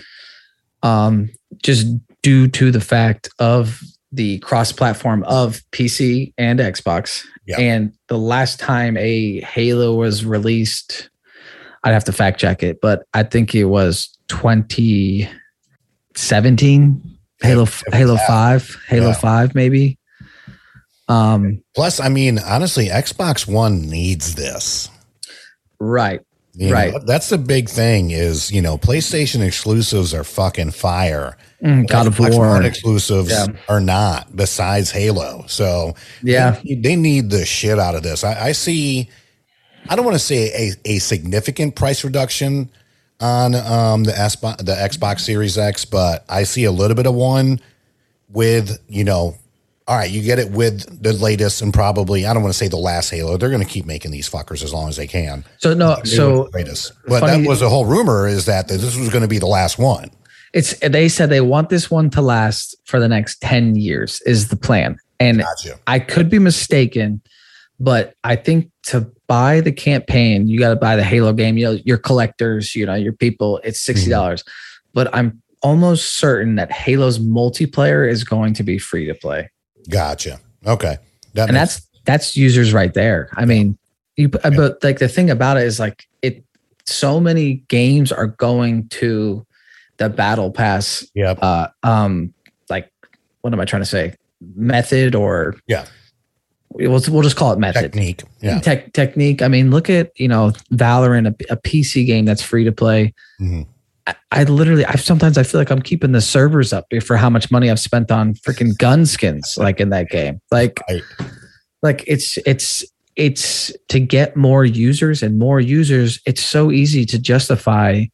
um, 0.83 1.29
just 1.63 1.87
due 2.21 2.47
to 2.49 2.71
the 2.71 2.79
fact 2.81 3.29
of 3.39 3.81
the 4.13 4.39
cross-platform 4.39 5.23
of 5.23 5.61
PC 5.71 6.33
and 6.37 6.59
Xbox. 6.59 7.25
Yeah. 7.47 7.59
And 7.59 7.93
the 8.07 8.17
last 8.17 8.59
time 8.59 8.95
a 8.97 9.41
Halo 9.41 9.95
was 9.95 10.23
released, 10.25 11.09
I'd 11.83 11.93
have 11.93 12.03
to 12.05 12.13
fact 12.13 12.39
check 12.39 12.61
it, 12.63 12.79
but 12.81 13.03
I 13.13 13.23
think 13.23 13.53
it 13.55 13.65
was 13.65 14.15
2017. 14.27 17.01
Halo, 17.41 17.65
Halo 17.91 18.13
that. 18.15 18.27
Five, 18.27 18.77
Halo 18.87 19.07
Yeah. 19.07 19.13
Five, 19.13 19.55
maybe. 19.55 19.97
Um, 21.07 21.63
Plus, 21.75 21.99
I 21.99 22.09
mean, 22.09 22.37
honestly, 22.39 22.87
Xbox 22.87 23.47
One 23.47 23.81
needs 23.89 24.35
this. 24.35 24.89
right. 25.79 26.21
You 26.53 26.67
know, 26.67 26.73
Right. 26.73 26.93
that's 27.05 27.29
the 27.29 27.37
big 27.37 27.69
thing 27.69 28.11
is, 28.11 28.51
you 28.51 28.61
know, 28.61 28.77
PlayStation 28.77 29.39
exclusives 29.41 30.13
are 30.13 30.25
fucking 30.25 30.71
fire. 30.71 31.37
Mm, 31.63 31.87
God 31.87 32.07
of 32.07 32.15
Xbox 32.17 32.35
War. 32.35 32.49
One 32.49 32.65
exclusives 32.65 33.31
Yeah. 33.31 33.45
are 33.69 33.79
not, 33.79 34.35
besides 34.35 34.91
Halo. 34.91 35.45
So 35.47 35.95
Yeah. 36.21 36.57
they, 36.65 36.75
they 36.75 36.95
need 36.97 37.29
the 37.29 37.45
shit 37.45 37.79
out 37.79 37.95
of 37.95 38.03
this. 38.03 38.25
I, 38.25 38.47
I 38.47 38.51
see, 38.51 39.07
I 39.89 39.95
don't 39.95 40.05
want 40.05 40.15
to 40.15 40.19
say 40.19 40.49
a, 40.49 40.71
a 40.85 40.99
significant 40.99 41.75
price 41.75 42.03
reduction 42.03 42.69
on 43.19 43.55
um, 43.55 44.03
the, 44.03 44.11
Xbox, 44.11 44.57
the 44.57 44.73
Xbox 44.73 45.21
Series 45.21 45.57
X, 45.57 45.85
but 45.85 46.25
I 46.27 46.43
see 46.43 46.63
a 46.63 46.71
little 46.71 46.95
bit 46.95 47.05
of 47.05 47.13
one 47.13 47.59
with, 48.29 48.81
you 48.87 49.03
know, 49.03 49.37
all 49.87 49.97
right, 49.97 50.09
you 50.09 50.21
get 50.21 50.39
it 50.39 50.51
with 50.51 51.03
the 51.03 51.13
latest 51.13 51.61
and 51.61 51.73
probably, 51.73 52.25
I 52.25 52.33
don't 52.33 52.43
want 52.43 52.53
to 52.53 52.57
say 52.57 52.67
the 52.67 52.77
last 52.77 53.09
Halo. 53.09 53.37
They're 53.37 53.49
going 53.49 53.63
to 53.63 53.67
keep 53.67 53.85
making 53.85 54.11
these 54.11 54.29
fuckers 54.29 54.63
as 54.63 54.73
long 54.73 54.87
as 54.87 54.95
they 54.95 55.07
can. 55.07 55.43
So 55.57 55.73
no, 55.73 55.97
so. 56.03 56.49
But 57.07 57.19
funny- 57.19 57.43
that 57.43 57.49
was 57.49 57.59
the 57.59 57.69
whole 57.69 57.85
rumor 57.85 58.27
is 58.27 58.45
that 58.45 58.67
this 58.67 58.95
was 58.95 59.09
going 59.09 59.23
to 59.23 59.27
be 59.27 59.39
the 59.39 59.47
last 59.47 59.77
one. 59.77 60.09
It's 60.53 60.77
they 60.79 61.07
said 61.07 61.29
they 61.29 61.41
want 61.41 61.69
this 61.69 61.89
one 61.89 62.09
to 62.11 62.21
last 62.21 62.75
for 62.85 62.99
the 62.99 63.07
next 63.07 63.41
10 63.41 63.75
years 63.75 64.21
is 64.25 64.49
the 64.49 64.57
plan. 64.57 64.97
And 65.19 65.39
Gotcha. 65.39 65.79
I 65.87 65.99
could 65.99 66.29
be 66.29 66.39
mistaken, 66.39 67.21
but 67.79 68.15
I 68.23 68.35
think 68.35 68.70
to 68.83 69.11
buy 69.27 69.61
the 69.61 69.71
campaign, 69.71 70.47
you 70.47 70.59
got 70.59 70.69
to 70.69 70.75
buy 70.75 70.95
the 70.95 71.03
Halo 71.03 71.33
game. 71.33 71.57
You 71.57 71.65
know, 71.65 71.79
your 71.85 71.97
collectors, 71.97 72.75
you 72.75 72.85
know, 72.85 72.95
your 72.95 73.13
people, 73.13 73.59
it's 73.63 73.85
$60. 73.85 74.09
dollars 74.09 74.43
But 74.93 75.13
I'm 75.15 75.41
almost 75.61 76.15
certain 76.15 76.55
that 76.55 76.71
Halo's 76.71 77.19
multiplayer 77.19 78.09
is 78.09 78.23
going 78.23 78.53
to 78.55 78.63
be 78.63 78.77
free 78.77 79.05
to 79.05 79.13
play. 79.13 79.49
Gotcha. 79.89 80.39
Okay. 80.65 80.97
That 81.33 81.49
and 81.49 81.53
makes- 81.53 81.75
that's 81.75 81.87
that's 82.03 82.35
users 82.35 82.73
right 82.73 82.93
there. 82.93 83.29
I 83.33 83.45
mean, 83.45 83.77
you 84.17 84.27
but 84.29 84.83
like 84.83 84.99
the 84.99 85.07
thing 85.07 85.29
about 85.29 85.57
it 85.57 85.63
is 85.63 85.79
like 85.79 86.07
it 86.21 86.43
so 86.85 87.19
many 87.19 87.55
games 87.67 88.11
are 88.11 88.27
going 88.27 88.87
to 88.89 89.45
the 89.97 90.09
battle 90.09 90.51
pass 90.51 91.05
yep. 91.13 91.37
uh 91.41 91.67
um 91.83 92.33
like 92.69 92.91
what 93.41 93.53
am 93.53 93.59
I 93.59 93.65
trying 93.65 93.83
to 93.83 93.87
say? 93.87 94.15
Method 94.55 95.13
or 95.15 95.55
Yeah. 95.67 95.85
We'll, 96.73 97.01
we'll 97.09 97.21
just 97.21 97.35
call 97.35 97.51
it 97.53 97.59
method. 97.59 97.81
technique. 97.81 98.23
Yeah. 98.41 98.59
Tech, 98.59 98.93
technique. 98.93 99.41
I 99.41 99.47
mean, 99.47 99.71
look 99.71 99.89
at 99.89 100.11
you 100.19 100.27
know 100.27 100.51
Valorant, 100.73 101.27
a, 101.27 101.53
a 101.53 101.57
PC 101.57 102.05
game 102.05 102.25
that's 102.25 102.41
free 102.41 102.63
to 102.63 102.71
play. 102.71 103.13
Mhm. 103.39 103.67
I, 104.07 104.15
I 104.31 104.43
literally, 104.45 104.83
I 104.85 104.95
sometimes 104.95 105.37
I 105.37 105.43
feel 105.43 105.61
like 105.61 105.69
I'm 105.69 105.81
keeping 105.81 106.11
the 106.11 106.21
servers 106.21 106.73
up 106.73 106.85
for 107.05 107.17
how 107.17 107.29
much 107.29 107.51
money 107.51 107.69
I've 107.69 107.79
spent 107.79 108.09
on 108.11 108.33
freaking 108.33 108.75
gun 108.77 109.05
skins, 109.05 109.57
like 109.59 109.79
in 109.79 109.89
that 109.89 110.09
game. 110.09 110.39
Like, 110.49 110.79
Right. 110.89 111.03
like 111.83 112.03
it's 112.07 112.37
it's 112.45 112.83
it's 113.15 113.71
to 113.89 113.99
get 113.99 114.35
more 114.37 114.63
users 114.65 115.21
and 115.21 115.37
more 115.37 115.59
users. 115.59 116.19
It's 116.25 116.41
so 116.43 116.71
easy 116.71 117.05
to 117.07 117.19
justify. 117.19 118.05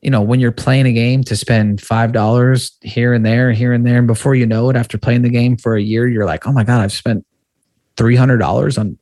You 0.00 0.10
know, 0.12 0.22
when 0.22 0.38
you're 0.38 0.52
playing 0.52 0.86
a 0.86 0.92
game 0.92 1.24
to 1.24 1.34
spend 1.34 1.80
five 1.82 2.12
dollars 2.12 2.70
here 2.82 3.12
and 3.12 3.26
there, 3.26 3.50
here 3.52 3.72
and 3.72 3.84
there, 3.84 3.98
and 3.98 4.06
before 4.06 4.36
you 4.36 4.46
know 4.46 4.70
it, 4.70 4.76
after 4.76 4.96
playing 4.96 5.22
the 5.22 5.28
game 5.28 5.56
for 5.56 5.74
a 5.74 5.82
year, 5.82 6.06
you're 6.06 6.24
like, 6.24 6.46
"Oh 6.46 6.52
my 6.52 6.62
god, 6.62 6.80
I've 6.82 6.92
spent 6.92 7.26
three 7.98 8.16
hundred 8.16 8.38
dollars 8.38 8.78
on 8.78 8.96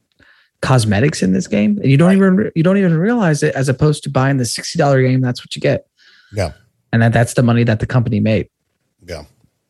cosmetics 0.63 1.23
in 1.23 1.33
this 1.33 1.47
game," 1.47 1.79
and 1.83 1.89
you 1.91 1.97
don't 1.97 2.13
even 2.17 2.51
you 2.57 2.63
don't 2.65 2.79
even 2.79 2.97
realize 2.99 3.43
it. 3.45 3.55
As 3.55 3.69
opposed 3.69 4.03
to 4.05 4.11
buying 4.11 4.39
the 4.39 4.45
sixty 4.45 4.79
dollar 4.79 5.01
game, 5.03 5.21
that's 5.21 5.41
what 5.45 5.55
you 5.55 5.61
get, 5.63 5.87
Yeah. 6.33 6.53
and 6.93 7.03
that, 7.03 7.13
that's 7.13 7.35
the 7.35 7.43
money 7.43 7.63
that 7.65 7.79
the 7.81 7.87
company 7.87 8.19
made. 8.19 8.49
Yeah. 9.07 9.25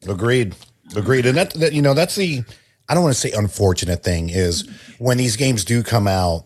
Agreed. 0.08 0.54
Agreed. 0.94 1.26
And 1.26 1.36
that, 1.36 1.52
that 1.54 1.72
you 1.72 1.82
know, 1.82 1.92
that's 1.94 2.14
the 2.14 2.42
I 2.88 2.94
don't 2.94 3.02
want 3.02 3.14
to 3.14 3.20
say 3.20 3.32
unfortunate 3.32 4.02
thing 4.04 4.30
is 4.30 4.68
when 4.98 5.18
these 5.18 5.36
games 5.36 5.64
do 5.64 5.82
come 5.82 6.06
out. 6.06 6.44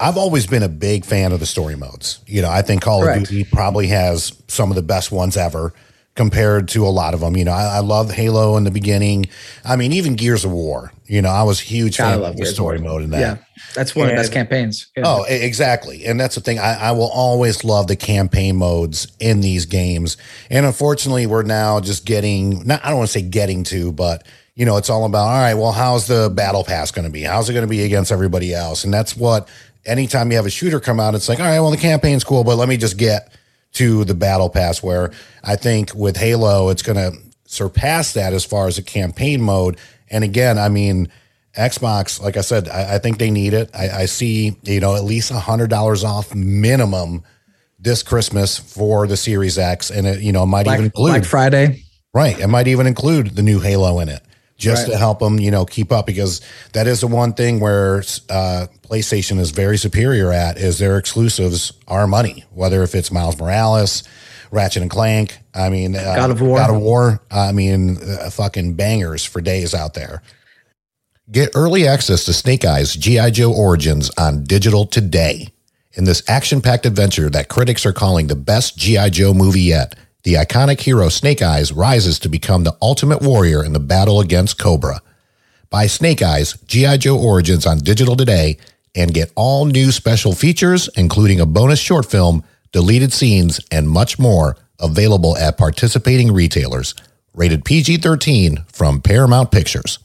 I've 0.00 0.18
always 0.18 0.46
been 0.46 0.62
a 0.62 0.68
big 0.68 1.04
fan 1.04 1.32
of 1.32 1.40
the 1.40 1.46
story 1.46 1.74
modes. 1.74 2.20
You 2.26 2.42
know, 2.42 2.50
I 2.50 2.62
think 2.62 2.82
Call 2.82 3.00
Correct. 3.02 3.22
of 3.22 3.28
Duty 3.28 3.48
probably 3.50 3.88
has 3.88 4.40
some 4.46 4.70
of 4.70 4.76
the 4.76 4.82
best 4.82 5.10
ones 5.10 5.36
ever 5.36 5.72
compared 6.18 6.66
to 6.66 6.84
a 6.84 6.90
lot 6.90 7.14
of 7.14 7.20
them. 7.20 7.36
You 7.36 7.44
know, 7.44 7.52
I, 7.52 7.76
I 7.76 7.78
love 7.78 8.10
Halo 8.10 8.56
in 8.56 8.64
the 8.64 8.72
beginning. 8.72 9.26
I 9.64 9.76
mean, 9.76 9.92
even 9.92 10.16
Gears 10.16 10.44
of 10.44 10.50
War. 10.50 10.92
You 11.06 11.22
know, 11.22 11.30
I 11.30 11.44
was 11.44 11.60
a 11.60 11.64
huge 11.64 11.96
God, 11.96 12.04
I 12.04 12.10
fan 12.10 12.20
love 12.20 12.30
of 12.30 12.36
the 12.36 12.42
Gears 12.42 12.54
story 12.54 12.80
War. 12.80 12.90
mode 12.90 13.02
in 13.04 13.10
that. 13.10 13.20
Yeah, 13.20 13.36
that's 13.72 13.94
one 13.94 14.06
of 14.06 14.10
the 14.10 14.16
best 14.16 14.32
campaigns. 14.32 14.88
Yeah. 14.96 15.04
Oh, 15.06 15.24
exactly. 15.28 16.04
And 16.04 16.18
that's 16.18 16.34
the 16.34 16.40
thing. 16.40 16.58
I, 16.58 16.88
I 16.88 16.90
will 16.90 17.08
always 17.08 17.62
love 17.62 17.86
the 17.86 17.94
campaign 17.94 18.56
modes 18.56 19.06
in 19.20 19.40
these 19.40 19.64
games. 19.64 20.16
And 20.50 20.66
unfortunately, 20.66 21.26
we're 21.26 21.44
now 21.44 21.78
just 21.78 22.04
getting, 22.04 22.66
not, 22.66 22.84
I 22.84 22.88
don't 22.88 22.98
want 22.98 23.10
to 23.10 23.12
say 23.12 23.22
getting 23.22 23.62
to, 23.64 23.92
but, 23.92 24.26
you 24.56 24.66
know, 24.66 24.76
it's 24.76 24.90
all 24.90 25.04
about, 25.04 25.28
all 25.28 25.40
right, 25.40 25.54
well, 25.54 25.70
how's 25.70 26.08
the 26.08 26.32
battle 26.34 26.64
pass 26.64 26.90
going 26.90 27.06
to 27.06 27.12
be? 27.12 27.22
How's 27.22 27.48
it 27.48 27.52
going 27.52 27.64
to 27.64 27.70
be 27.70 27.84
against 27.84 28.10
everybody 28.10 28.52
else? 28.52 28.82
And 28.82 28.92
that's 28.92 29.16
what, 29.16 29.48
anytime 29.86 30.32
you 30.32 30.36
have 30.36 30.46
a 30.46 30.50
shooter 30.50 30.80
come 30.80 30.98
out, 30.98 31.14
it's 31.14 31.28
like, 31.28 31.38
all 31.38 31.46
right, 31.46 31.60
well, 31.60 31.70
the 31.70 31.76
campaign's 31.76 32.24
cool, 32.24 32.42
but 32.42 32.56
let 32.56 32.68
me 32.68 32.76
just 32.76 32.98
get 32.98 33.32
to 33.74 34.04
the 34.04 34.14
battle 34.14 34.50
pass 34.50 34.82
where 34.82 35.12
I 35.44 35.56
think 35.56 35.94
with 35.94 36.16
Halo, 36.16 36.68
it's 36.70 36.82
going 36.82 36.96
to 36.96 37.18
surpass 37.46 38.12
that 38.14 38.32
as 38.32 38.44
far 38.44 38.66
as 38.66 38.78
a 38.78 38.82
campaign 38.82 39.40
mode. 39.40 39.78
And 40.10 40.24
again, 40.24 40.58
I 40.58 40.68
mean, 40.68 41.08
Xbox, 41.56 42.20
like 42.20 42.36
I 42.36 42.42
said, 42.42 42.68
I, 42.68 42.96
I 42.96 42.98
think 42.98 43.18
they 43.18 43.30
need 43.30 43.54
it. 43.54 43.70
I, 43.74 43.90
I 43.90 44.04
see, 44.06 44.56
you 44.62 44.80
know, 44.80 44.94
at 44.94 45.04
least 45.04 45.30
a 45.30 45.38
hundred 45.38 45.70
dollars 45.70 46.04
off 46.04 46.34
minimum 46.34 47.24
this 47.78 48.02
Christmas 48.02 48.58
for 48.58 49.06
the 49.06 49.16
Series 49.16 49.58
X, 49.58 49.90
and 49.90 50.06
it, 50.06 50.20
you 50.20 50.32
know, 50.32 50.44
might 50.46 50.64
Black, 50.64 50.76
even 50.76 50.84
include 50.86 51.12
Black 51.12 51.24
Friday. 51.24 51.84
right. 52.12 52.38
It 52.38 52.48
might 52.48 52.68
even 52.68 52.86
include 52.86 53.36
the 53.36 53.42
new 53.42 53.60
Halo 53.60 54.00
in 54.00 54.08
it, 54.08 54.22
just 54.58 54.84
Right. 54.84 54.92
to 54.92 54.98
help 54.98 55.20
them, 55.20 55.38
you 55.38 55.50
know, 55.50 55.64
keep 55.64 55.90
up 55.92 56.04
because 56.04 56.40
that 56.74 56.86
is 56.86 57.00
the 57.00 57.06
one 57.06 57.32
thing 57.32 57.60
where 57.60 57.98
uh, 58.28 58.66
PlayStation 58.82 59.38
is 59.38 59.50
very 59.52 59.78
superior 59.78 60.32
at 60.32 60.58
is 60.58 60.78
their 60.78 60.98
exclusives 60.98 61.72
are 61.86 62.06
money, 62.06 62.44
whether 62.52 62.82
if 62.82 62.94
it's 62.94 63.10
Miles 63.10 63.38
Morales. 63.38 64.02
Ratchet 64.50 64.80
and 64.80 64.90
Clank. 64.90 65.38
I 65.54 65.68
mean, 65.68 65.94
uh, 65.94 66.14
God 66.16 66.30
of 66.30 66.40
War. 66.40 66.56
God 66.56 66.70
of 66.70 66.80
War. 66.80 67.20
I 67.30 67.52
mean, 67.52 67.98
uh, 67.98 68.30
fucking 68.30 68.74
bangers 68.74 69.22
for 69.22 69.42
days 69.42 69.74
out 69.74 69.92
there. 69.92 70.22
Get 71.30 71.50
early 71.54 71.86
access 71.86 72.24
to 72.24 72.32
Snake 72.32 72.64
Eyes 72.64 72.94
G.I. 72.94 73.28
Joe 73.30 73.52
Origins 73.52 74.10
on 74.16 74.44
digital 74.44 74.86
today. 74.86 75.48
In 75.92 76.04
this 76.04 76.22
action 76.30 76.62
packed 76.62 76.86
adventure 76.86 77.28
that 77.28 77.48
critics 77.48 77.84
are 77.84 77.92
calling 77.92 78.28
the 78.28 78.36
best 78.36 78.78
G.I. 78.78 79.10
Joe 79.10 79.34
movie 79.34 79.60
yet, 79.60 79.94
the 80.24 80.34
iconic 80.34 80.80
hero 80.80 81.08
Snake 81.08 81.42
Eyes 81.42 81.72
rises 81.72 82.18
to 82.20 82.28
become 82.28 82.64
the 82.64 82.76
ultimate 82.82 83.22
warrior 83.22 83.64
in 83.64 83.72
the 83.72 83.80
battle 83.80 84.20
against 84.20 84.58
Cobra. 84.58 85.00
Buy 85.70 85.86
Snake 85.86 86.22
Eyes 86.22 86.54
G.I. 86.66 86.96
Joe 86.98 87.18
Origins 87.18 87.66
on 87.66 87.78
digital 87.78 88.16
today 88.16 88.58
and 88.94 89.14
get 89.14 89.32
all 89.36 89.64
new 89.64 89.92
special 89.92 90.34
features, 90.34 90.88
including 90.96 91.40
a 91.40 91.46
bonus 91.46 91.78
short 91.78 92.06
film, 92.06 92.42
deleted 92.72 93.12
scenes, 93.12 93.60
and 93.70 93.88
much 93.88 94.18
more 94.18 94.56
available 94.80 95.36
at 95.36 95.58
participating 95.58 96.32
retailers. 96.32 96.94
Rated 97.34 97.64
PG 97.64 97.98
13 97.98 98.64
from 98.72 99.00
Paramount 99.00 99.50
Pictures. 99.50 99.98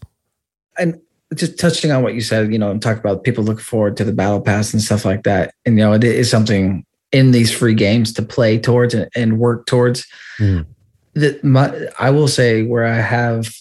and 0.78 1.00
just 1.36 1.58
touching 1.58 1.92
on 1.92 2.04
what 2.04 2.14
you 2.14 2.22
said, 2.22 2.52
you 2.52 2.60
know, 2.60 2.78
talk 2.78 3.00
about 3.00 3.24
people 3.24 3.44
looking 3.44 3.64
forward 3.64 3.98
to 3.98 4.04
the 4.04 4.14
battle 4.14 4.40
pass 4.40 4.72
and 4.74 4.82
stuff 4.82 5.04
like 5.04 5.24
that. 5.24 5.54
And 5.66 5.78
you 5.78 5.84
know, 5.84 5.94
it 5.94 6.04
is 6.04 6.30
something 6.30 6.86
in 7.14 7.32
these 7.32 7.52
free 7.52 7.76
games 7.76 8.12
to 8.14 8.22
play 8.22 8.60
towards 8.60 8.94
and, 8.94 9.08
and 9.16 9.40
work 9.40 9.66
towards. 9.66 10.06
Mhm. 10.40 10.66
That 11.14 11.44
my 11.44 11.72
I 12.00 12.10
will 12.10 12.28
say 12.28 12.64
where 12.64 12.86
I 12.86 13.00
have 13.00 13.54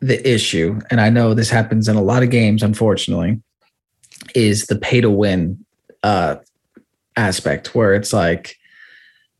the 0.00 0.26
issue, 0.26 0.80
and 0.90 1.00
I 1.00 1.10
know 1.10 1.34
this 1.34 1.50
happens 1.50 1.88
in 1.88 1.96
a 1.96 2.02
lot 2.02 2.22
of 2.22 2.30
games, 2.30 2.62
unfortunately, 2.62 3.42
is 4.34 4.66
the 4.66 4.76
pay 4.76 5.02
to 5.02 5.10
win 5.10 5.62
uh 6.02 6.36
aspect 7.16 7.74
where 7.74 7.94
it's 7.94 8.12
like 8.12 8.56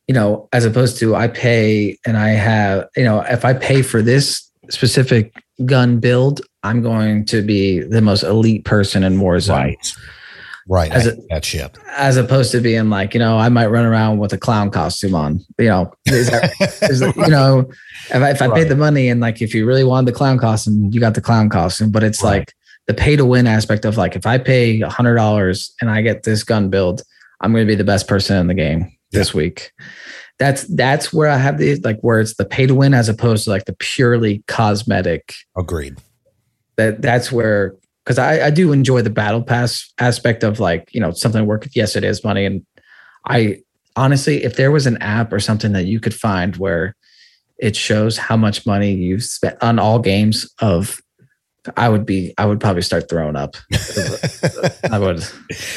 you 0.09 0.15
know, 0.15 0.49
as 0.53 0.65
opposed 0.65 0.99
to 0.99 1.15
I 1.15 1.29
pay 1.29 1.97
and 2.05 2.17
I 2.17 2.31
have, 2.31 2.89
you 2.97 3.05
know, 3.05 3.21
if 3.21 3.45
I 3.45 3.55
pay 3.55 3.81
for 3.81 4.03
this 4.03 4.51
specific 4.69 5.33
gun 5.65 6.01
build, 6.01 6.41
I'm 6.65 6.83
going 6.83 7.25
to 7.27 7.43
be 7.43 7.79
the 7.79 8.03
most 8.03 8.25
elite 8.25 8.65
person 8.65 9.05
in 9.05 9.19
Warzone. 9.19 9.51
Right. 9.51 9.93
As 10.71 11.07
I 11.07 11.11
a- 11.11 11.17
that 11.31 11.45
shit. 11.45 11.77
As 11.97 12.17
opposed 12.17 12.53
to 12.53 12.61
being 12.61 12.91
like, 12.91 13.13
you 13.15 13.21
know, 13.21 13.37
I 13.39 13.49
might 13.49 13.67
run 13.67 13.85
around 13.85 14.19
with 14.19 14.33
a 14.33 14.39
clown 14.39 14.71
costume 14.71 15.15
on. 15.15 15.41
You 15.59 15.67
know, 15.67 15.93
is 16.07 16.31
that, 16.31 16.53
is, 16.91 17.01
you 17.01 17.27
know, 17.29 17.69
if 18.09 18.15
I, 18.15 18.31
if 18.31 18.41
I 18.43 18.47
Right. 18.47 18.57
paid 18.63 18.69
the 18.69 18.77
money 18.77 19.09
and 19.09 19.21
like 19.21 19.43
if 19.43 19.55
you 19.55 19.67
really 19.67 19.85
wanted 19.85 20.07
the 20.13 20.17
clown 20.17 20.39
costume, 20.39 20.91
you 20.93 21.01
got 21.01 21.15
the 21.15 21.21
clown 21.21 21.49
costume. 21.49 21.91
But 21.91 22.05
it's 22.05 22.23
Right. 22.23 22.39
like 22.41 22.55
the 22.87 22.95
pay 22.95 23.17
to 23.17 23.25
win 23.25 23.47
aspect 23.47 23.85
of 23.85 23.97
like 23.97 24.15
if 24.17 24.27
I 24.27 24.39
pay 24.39 24.81
a 24.81 24.89
hundred 24.89 25.17
dollars 25.17 25.73
and 25.81 25.91
I 25.91 26.03
get 26.03 26.23
this 26.23 26.45
gun 26.45 26.71
build, 26.71 27.03
I'm 27.41 27.53
going 27.53 27.67
to 27.67 27.71
be 27.71 27.75
the 27.77 27.85
best 27.85 28.07
person 28.07 28.37
in 28.37 28.47
the 28.47 28.55
game 28.55 28.91
this 29.13 29.35
week. 29.35 29.73
That's 30.39 30.63
that's 30.75 31.13
where 31.13 31.29
I 31.29 31.37
have 31.37 31.59
the 31.59 31.77
like 31.81 31.99
where 32.01 32.21
it's 32.21 32.35
the 32.37 32.45
pay 32.47 32.67
to 32.67 32.75
win 32.75 32.95
as 32.95 33.09
opposed 33.09 33.45
to 33.45 33.51
like 33.51 33.65
the 33.67 33.75
purely 33.75 34.43
cosmetic. 34.47 35.35
Agreed. 35.57 35.99
That 36.77 37.03
that's 37.03 37.31
where 37.31 37.75
because 38.11 38.19
I, 38.19 38.47
I 38.47 38.51
do 38.51 38.73
enjoy 38.73 39.03
the 39.03 39.11
battle 39.11 39.41
pass 39.41 39.89
aspect 40.01 40.43
of 40.43 40.59
like 40.59 40.89
you 40.93 41.01
know 41.01 41.13
something 41.13 41.47
work. 41.47 41.69
Yes, 41.77 41.95
it 41.95 42.03
is 42.03 42.25
money, 42.25 42.45
and 42.45 42.67
I 43.25 43.59
honestly, 43.95 44.43
if 44.43 44.57
there 44.57 44.73
was 44.73 44.89
an 44.89 44.97
app 45.01 45.33
or 45.33 45.39
something 45.39 45.75
that 45.75 45.85
you 45.85 46.01
could 46.01 46.13
find 46.15 46.57
where 46.57 46.97
it 47.57 47.77
shows 47.77 48.19
how 48.19 48.37
much 48.37 48.67
money 48.67 48.91
you've 48.91 49.23
spent 49.23 49.63
on 49.63 49.79
all 49.79 50.01
games 50.01 50.53
of 50.61 51.01
I 51.77 51.89
would 51.89 52.05
be 52.05 52.35
I 52.37 52.47
would 52.47 52.59
probably 52.59 52.83
start 52.83 53.09
throwing 53.09 53.37
up. 53.37 53.55
I 54.91 54.99
would. 54.99 55.25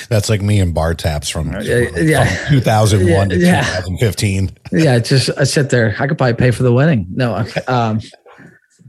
That's 0.09 0.27
like 0.27 0.41
me 0.41 0.59
and 0.59 0.73
bar 0.73 0.95
taps 0.95 1.29
from, 1.29 1.51
Yeah, 1.61 1.87
yeah. 1.95 2.25
from 2.47 2.55
2001 2.55 3.29
to 3.29 3.37
Yeah. 3.37 3.61
2015. 3.61 4.57
Yeah, 4.71 4.97
just 4.97 5.29
I 5.37 5.43
sit 5.43 5.69
there. 5.69 5.95
I 5.99 6.07
could 6.07 6.17
probably 6.17 6.33
pay 6.33 6.49
for 6.49 6.63
the 6.63 6.73
wedding. 6.73 7.05
No, 7.11 7.45
um, 7.67 7.99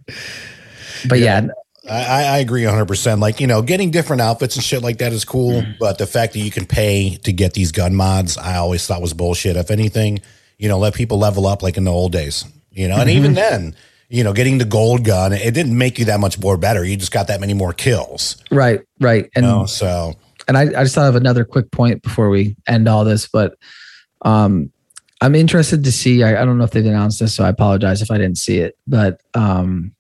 but 1.09 1.19
yeah, 1.19 1.43
I, 1.43 1.49
I 1.88 2.25
I 2.25 2.38
agree 2.38 2.62
100%. 2.62 3.21
Like, 3.21 3.41
you 3.41 3.47
know, 3.47 3.62
getting 3.62 3.91
different 3.91 4.23
outfits 4.23 4.57
and 4.57 4.64
shit 4.64 4.83
like 4.83 4.99
that 4.99 5.12
is 5.12 5.25
cool. 5.25 5.62
Mm-hmm. 5.62 5.73
But 5.79 5.99
the 5.99 6.07
fact 6.07 6.33
that 6.33 6.41
you 6.41 6.50
can 6.50 6.67
pay 6.67 7.17
to 7.17 7.33
get 7.33 7.53
these 7.55 7.73
gun 7.73 7.95
mods, 7.95 8.38
I 8.38 8.57
always 8.57 8.87
thought 8.87 9.03
was 9.03 9.12
bullshit. 9.14 9.57
If 9.57 9.71
anything, 9.71 10.21
you 10.59 10.69
know, 10.69 10.79
let 10.79 10.95
people 10.95 11.19
level 11.19 11.47
up 11.47 11.62
like 11.62 11.76
in 11.76 11.85
the 11.85 11.93
old 11.93 12.12
days, 12.12 12.45
you 12.71 12.88
know, 12.88 12.97
and 12.97 13.09
Mm-hmm. 13.09 13.19
even 13.19 13.35
then, 13.35 13.76
you 14.09 14.25
know, 14.25 14.33
getting 14.33 14.59
the 14.59 14.64
gold 14.64 15.05
gun, 15.05 15.33
it 15.33 15.53
didn't 15.53 15.76
make 15.76 15.99
you 15.99 16.05
that 16.07 16.21
much 16.21 16.38
more 16.38 16.57
better. 16.57 16.85
You 16.85 16.97
just 16.97 17.12
got 17.12 17.26
that 17.29 17.41
many 17.41 17.55
more 17.55 17.73
kills. 17.73 18.37
right, 18.50 18.81
right, 19.00 19.29
and 19.35 19.45
You 19.45 19.50
know, 19.50 19.67
so 19.67 20.14
and 20.47 20.57
I, 20.59 20.62
I 20.62 20.85
just 20.85 20.95
thought 20.95 21.09
of 21.09 21.17
another 21.17 21.45
quick 21.45 21.71
point 21.71 22.03
before 22.03 22.29
we 22.29 22.55
end 22.69 22.87
all 22.88 23.05
this, 23.05 23.26
but 23.26 23.57
um, 24.23 24.71
I'm 25.21 25.35
interested 25.35 25.85
to 25.85 25.93
see. 25.93 26.23
I, 26.23 26.43
I 26.43 26.45
don't 26.45 26.59
know 26.59 26.64
if 26.64 26.71
they've 26.73 26.85
announced 26.85 27.19
this, 27.21 27.35
so 27.35 27.45
I 27.45 27.49
apologize 27.49 28.03
if 28.03 28.11
I 28.11 28.19
didn't 28.19 28.38
see 28.38 28.59
it. 28.59 28.76
But 28.87 29.21
um, 29.35 29.93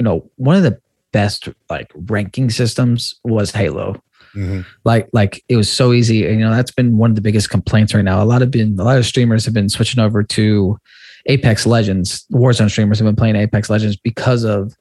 you 0.00 0.04
know, 0.04 0.28
one 0.36 0.56
of 0.56 0.62
the 0.62 0.80
best 1.12 1.46
like 1.68 1.92
ranking 1.94 2.48
systems 2.48 3.14
was 3.22 3.50
Halo. 3.50 4.02
Mhm. 4.34 4.64
Like 4.84 5.08
like 5.12 5.44
it 5.50 5.56
was 5.56 5.70
so 5.70 5.92
easy. 5.92 6.26
And 6.26 6.38
you 6.40 6.44
know, 6.46 6.52
that's 6.54 6.70
been 6.70 6.96
one 6.96 7.10
of 7.10 7.16
the 7.16 7.20
biggest 7.20 7.50
complaints 7.50 7.92
right 7.92 8.02
now. 8.04 8.22
A 8.22 8.24
lot 8.24 8.40
of 8.40 8.50
been 8.50 8.80
a 8.80 8.82
lot 8.84 8.96
of 8.96 9.04
streamers 9.04 9.44
have 9.44 9.52
been 9.52 9.68
switching 9.68 10.00
over 10.02 10.22
to 10.22 10.78
Apex 11.26 11.66
Legends. 11.66 12.24
Warzone 12.32 12.70
streamers 12.70 12.98
have 12.98 13.04
been 13.04 13.14
playing 13.16 13.36
Apex 13.36 13.68
Legends 13.68 13.96
because 13.96 14.42
of 14.44 14.74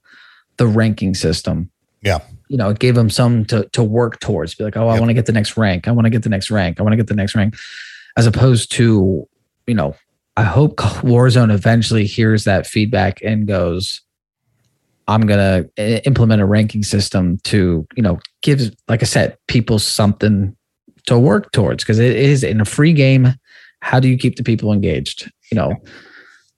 the 0.56 0.68
ranking 0.68 1.14
system. 1.16 1.70
Yeah. 2.02 2.20
You 2.48 2.56
know, 2.56 2.70
it 2.70 2.80
gave 2.80 2.96
them 2.96 3.10
some 3.10 3.44
to 3.46 3.68
to 3.74 3.84
work 3.84 4.22
towards. 4.22 4.56
Be 4.56 4.64
like, 4.64 4.78
oh, 4.78 4.88
I 4.88 4.94
Yep. 4.94 5.00
want 5.02 5.10
to 5.10 5.14
get 5.16 5.26
the 5.26 5.34
next 5.34 5.58
rank. 5.58 5.90
I 5.90 5.92
want 5.92 6.06
to 6.06 6.10
get 6.12 6.24
the 6.24 6.30
next 6.30 6.50
rank. 6.50 6.80
I 6.80 6.84
want 6.84 6.94
to 6.94 6.98
get 6.98 7.08
the 7.08 7.16
next 7.16 7.36
rank. 7.36 7.56
As 8.16 8.26
opposed 8.26 8.72
to, 8.74 9.28
you 9.68 9.74
know, 9.76 9.96
I 10.38 10.44
hope 10.44 10.78
Warzone 11.04 11.52
eventually 11.54 12.06
hears 12.06 12.46
that 12.46 12.66
feedback 12.68 13.20
and 13.22 13.46
goes, 13.48 14.00
I'm 15.10 15.22
gonna 15.22 15.66
implement 16.06 16.40
a 16.42 16.46
ranking 16.46 16.84
system 16.84 17.40
to, 17.46 17.86
you 17.96 18.04
know, 18.04 18.20
give, 18.44 18.62
like 18.88 19.02
I 19.02 19.06
said, 19.08 19.38
people 19.48 19.80
something 19.80 20.56
to 21.08 21.18
work 21.18 21.52
towards 21.52 21.84
because 21.84 21.98
it 21.98 22.16
is 22.16 22.44
in 22.44 22.62
a 22.62 22.66
free 22.66 22.94
game. 22.94 23.34
How 23.82 24.00
do 24.00 24.08
you 24.08 24.18
keep 24.18 24.36
the 24.36 24.44
people 24.44 24.72
engaged? 24.72 25.32
You 25.52 25.56
know, 25.56 25.74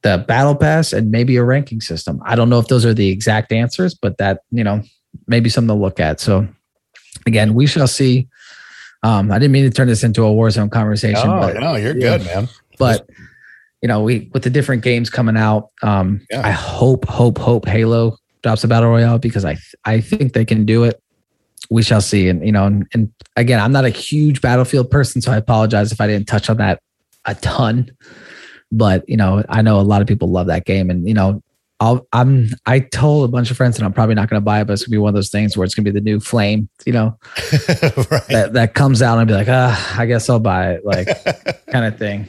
the 0.03 0.17
battle 0.27 0.55
pass 0.55 0.91
and 0.91 1.11
maybe 1.11 1.37
a 1.37 1.43
ranking 1.45 1.79
system. 1.79 2.19
I 2.25 2.35
don't 2.35 2.49
know 2.49 2.59
if 2.59 2.67
those 2.67 2.85
are 2.85 2.93
the 2.93 3.07
exact 3.09 3.53
answers, 3.53 3.93
but 3.93 4.17
that, 4.17 4.41
you 4.51 4.63
know, 4.65 4.81
maybe 5.27 5.49
something 5.49 5.69
to 5.73 5.81
look 5.81 5.99
at. 6.01 6.19
So 6.19 6.45
again, 7.25 7.53
we 7.53 7.67
shall 7.67 7.87
see. 7.87 8.27
Um, 9.03 9.31
I 9.31 9.39
didn't 9.39 9.53
mean 9.53 9.63
to 9.63 9.69
turn 9.69 9.87
this 9.87 10.03
into 10.03 10.23
a 10.25 10.29
Warzone 10.29 10.71
conversation, 10.71 11.29
Oh, 11.29 11.39
but 11.39 11.57
no, 11.57 11.75
you're 11.75 11.95
yeah. 11.97 12.17
good, 12.17 12.25
man. 12.25 12.49
but 12.77 13.07
you 13.81 13.87
know, 13.87 14.03
we 14.03 14.29
with 14.33 14.43
the 14.43 14.49
different 14.49 14.83
games 14.83 15.09
coming 15.09 15.37
out, 15.37 15.69
um, 15.83 16.21
Yeah. 16.29 16.45
I 16.45 16.51
hope, 16.51 17.05
hope, 17.07 17.37
hope 17.37 17.65
Halo 17.67 18.17
drops 18.43 18.63
a 18.63 18.67
battle 18.67 18.89
royale 18.89 19.19
because 19.19 19.45
I 19.45 19.57
I 19.85 20.01
think 20.01 20.33
they 20.33 20.45
can 20.45 20.65
do 20.65 20.83
it. 20.83 21.01
We 21.69 21.83
shall 21.83 22.01
see, 22.01 22.27
and 22.27 22.45
you 22.45 22.51
know, 22.51 22.65
and, 22.65 22.87
and 22.93 23.13
again, 23.35 23.59
I'm 23.59 23.71
not 23.71 23.85
a 23.85 23.89
huge 23.89 24.41
Battlefield 24.41 24.91
person, 24.91 25.21
so 25.21 25.31
I 25.31 25.37
apologize 25.37 25.91
if 25.91 26.01
I 26.01 26.07
didn't 26.07 26.27
touch 26.27 26.49
on 26.49 26.57
that 26.57 26.81
a 27.25 27.35
ton. 27.35 27.91
But 28.71 29.07
you 29.07 29.17
know, 29.17 29.43
I 29.47 29.61
know 29.61 29.79
a 29.79 29.81
lot 29.81 30.01
of 30.01 30.07
people 30.07 30.29
love 30.29 30.47
that 30.47 30.65
game, 30.65 30.89
and 30.89 31.07
you 31.07 31.13
know, 31.13 31.41
I'll, 31.81 32.07
I'm 32.13 32.49
I 32.67 32.79
told 32.79 33.27
a 33.27 33.31
bunch 33.31 33.49
of 33.49 33.57
friends 33.57 33.77
and 33.77 33.85
I'm 33.85 33.91
probably 33.91 34.13
not 34.13 34.29
going 34.29 34.39
to 34.39 34.45
buy 34.45 34.61
it, 34.61 34.65
but 34.65 34.73
it's 34.73 34.83
gonna 34.83 34.91
be 34.91 34.99
one 34.99 35.09
of 35.09 35.15
those 35.15 35.31
things 35.31 35.57
where 35.57 35.65
it's 35.65 35.73
gonna 35.73 35.83
be 35.83 35.91
the 35.91 35.99
new 35.99 36.19
flame, 36.19 36.69
you 36.85 36.93
know, 36.93 37.17
right. 37.37 38.27
that 38.29 38.49
that 38.53 38.73
comes 38.75 39.01
out 39.01 39.17
and 39.17 39.27
be 39.27 39.33
like, 39.33 39.47
ah, 39.49 39.99
I 39.99 40.05
guess 40.05 40.29
I'll 40.29 40.39
buy 40.39 40.73
it, 40.73 40.85
like 40.85 41.07
kind 41.71 41.85
of 41.85 41.97
thing. 41.97 42.27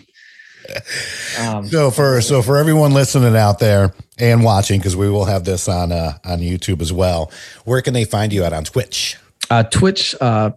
Um, 1.40 1.66
So 1.66 1.90
for 1.90 2.21
so 2.21 2.42
for 2.42 2.57
everyone 2.59 2.92
listening 2.92 3.37
out 3.37 3.59
there 3.59 3.92
and 4.19 4.42
watching, 4.45 4.78
because 4.81 4.97
we 4.97 5.09
will 5.11 5.25
have 5.26 5.45
this 5.45 5.69
on 5.69 5.92
uh, 5.92 6.19
on 6.25 6.38
YouTube 6.40 6.81
as 6.81 6.92
well. 6.92 7.31
Where 7.64 7.81
can 7.83 7.95
they 7.95 8.04
find 8.04 8.33
you 8.33 8.45
at 8.45 8.52
on 8.52 8.64
Twitch? 8.64 9.16
Uh, 9.50 9.62
Twitch, 9.64 10.14
uh, 10.21 10.50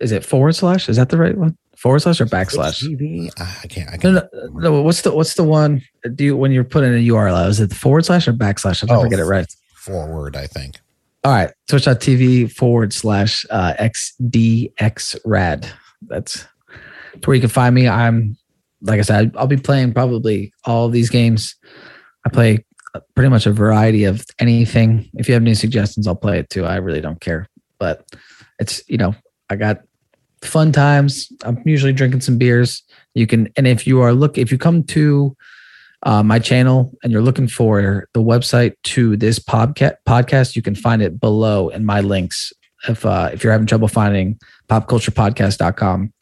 is 0.00 0.12
it 0.12 0.24
forward 0.24 0.54
slash? 0.54 0.88
Is 0.88 0.96
that 0.96 1.08
the 1.10 1.18
right 1.18 1.36
one? 1.36 1.56
Forward 1.76 2.00
slash 2.00 2.20
or 2.20 2.26
backslash? 2.26 2.82
TV. 2.82 3.30
Ah, 3.38 3.60
I 3.62 3.66
can't. 3.68 3.88
I 3.90 3.92
No, 4.02 4.20
can't. 4.20 4.32
no, 4.54 4.60
no. 4.72 4.82
What's 4.82 5.02
the 5.02 5.12
what's 5.14 5.34
the 5.34 5.44
one? 5.44 5.82
Do 6.14 6.24
you 6.24 6.36
when 6.36 6.50
you're 6.50 6.64
putting 6.64 6.92
in 6.92 6.98
a 6.98 7.08
URL? 7.08 7.48
Is 7.48 7.60
it 7.60 7.72
forward 7.72 8.04
slash 8.04 8.26
or 8.26 8.32
backslash? 8.32 8.82
I'll 8.82 8.88
never 8.96 9.06
Oh. 9.06 9.10
get 9.10 9.18
it 9.20 9.24
right. 9.26 9.46
Forward, 9.74 10.34
I 10.36 10.46
think. 10.46 10.80
All 11.24 11.32
right, 11.32 11.50
twitch.tv 11.68 12.52
forward 12.52 12.92
slash 12.92 13.44
uh, 13.50 13.74
xdxrad. 13.80 15.66
That's 16.02 16.46
where 17.24 17.34
you 17.34 17.40
can 17.40 17.50
find 17.50 17.74
me. 17.74 17.88
I'm 17.88 18.36
like 18.82 18.98
I 18.98 19.02
said, 19.02 19.34
I'll 19.36 19.46
be 19.46 19.56
playing 19.56 19.92
probably 19.92 20.52
all 20.64 20.88
these 20.88 21.10
games. 21.10 21.56
I 22.26 22.30
play 22.30 22.64
pretty 23.14 23.28
much 23.28 23.46
a 23.46 23.52
variety 23.52 24.04
of 24.04 24.24
anything. 24.38 25.10
If 25.14 25.28
you 25.28 25.34
have 25.34 25.42
any 25.42 25.54
suggestions, 25.54 26.06
I'll 26.06 26.16
play 26.16 26.38
it 26.38 26.50
too. 26.50 26.64
I 26.64 26.76
really 26.76 27.00
don't 27.00 27.20
care. 27.20 27.48
But 27.78 28.04
it's 28.58 28.82
you 28.88 28.96
know, 28.96 29.14
I 29.50 29.56
got 29.56 29.80
fun 30.42 30.72
times. 30.72 31.30
I'm 31.42 31.62
usually 31.64 31.92
drinking 31.92 32.20
some 32.20 32.38
beers. 32.38 32.82
You 33.14 33.26
can, 33.26 33.48
and 33.56 33.66
if 33.66 33.86
you 33.86 34.00
are 34.00 34.12
look, 34.12 34.38
if 34.38 34.52
you 34.52 34.58
come 34.58 34.84
to 34.84 35.36
uh, 36.04 36.22
my 36.22 36.38
channel 36.38 36.92
and 37.02 37.12
you're 37.12 37.22
looking 37.22 37.48
for 37.48 38.08
the 38.14 38.22
website 38.22 38.74
to 38.84 39.16
this 39.16 39.38
podca- 39.38 39.96
podcast, 40.06 40.54
you 40.54 40.62
can 40.62 40.74
find 40.74 41.02
it 41.02 41.20
below 41.20 41.68
in 41.68 41.84
my 41.84 42.00
links. 42.00 42.52
If 42.88 43.04
uh, 43.04 43.30
if 43.32 43.42
you're 43.42 43.52
having 43.52 43.66
trouble 43.66 43.88
finding 43.88 44.38
popculturepodcast.com, 44.68 46.12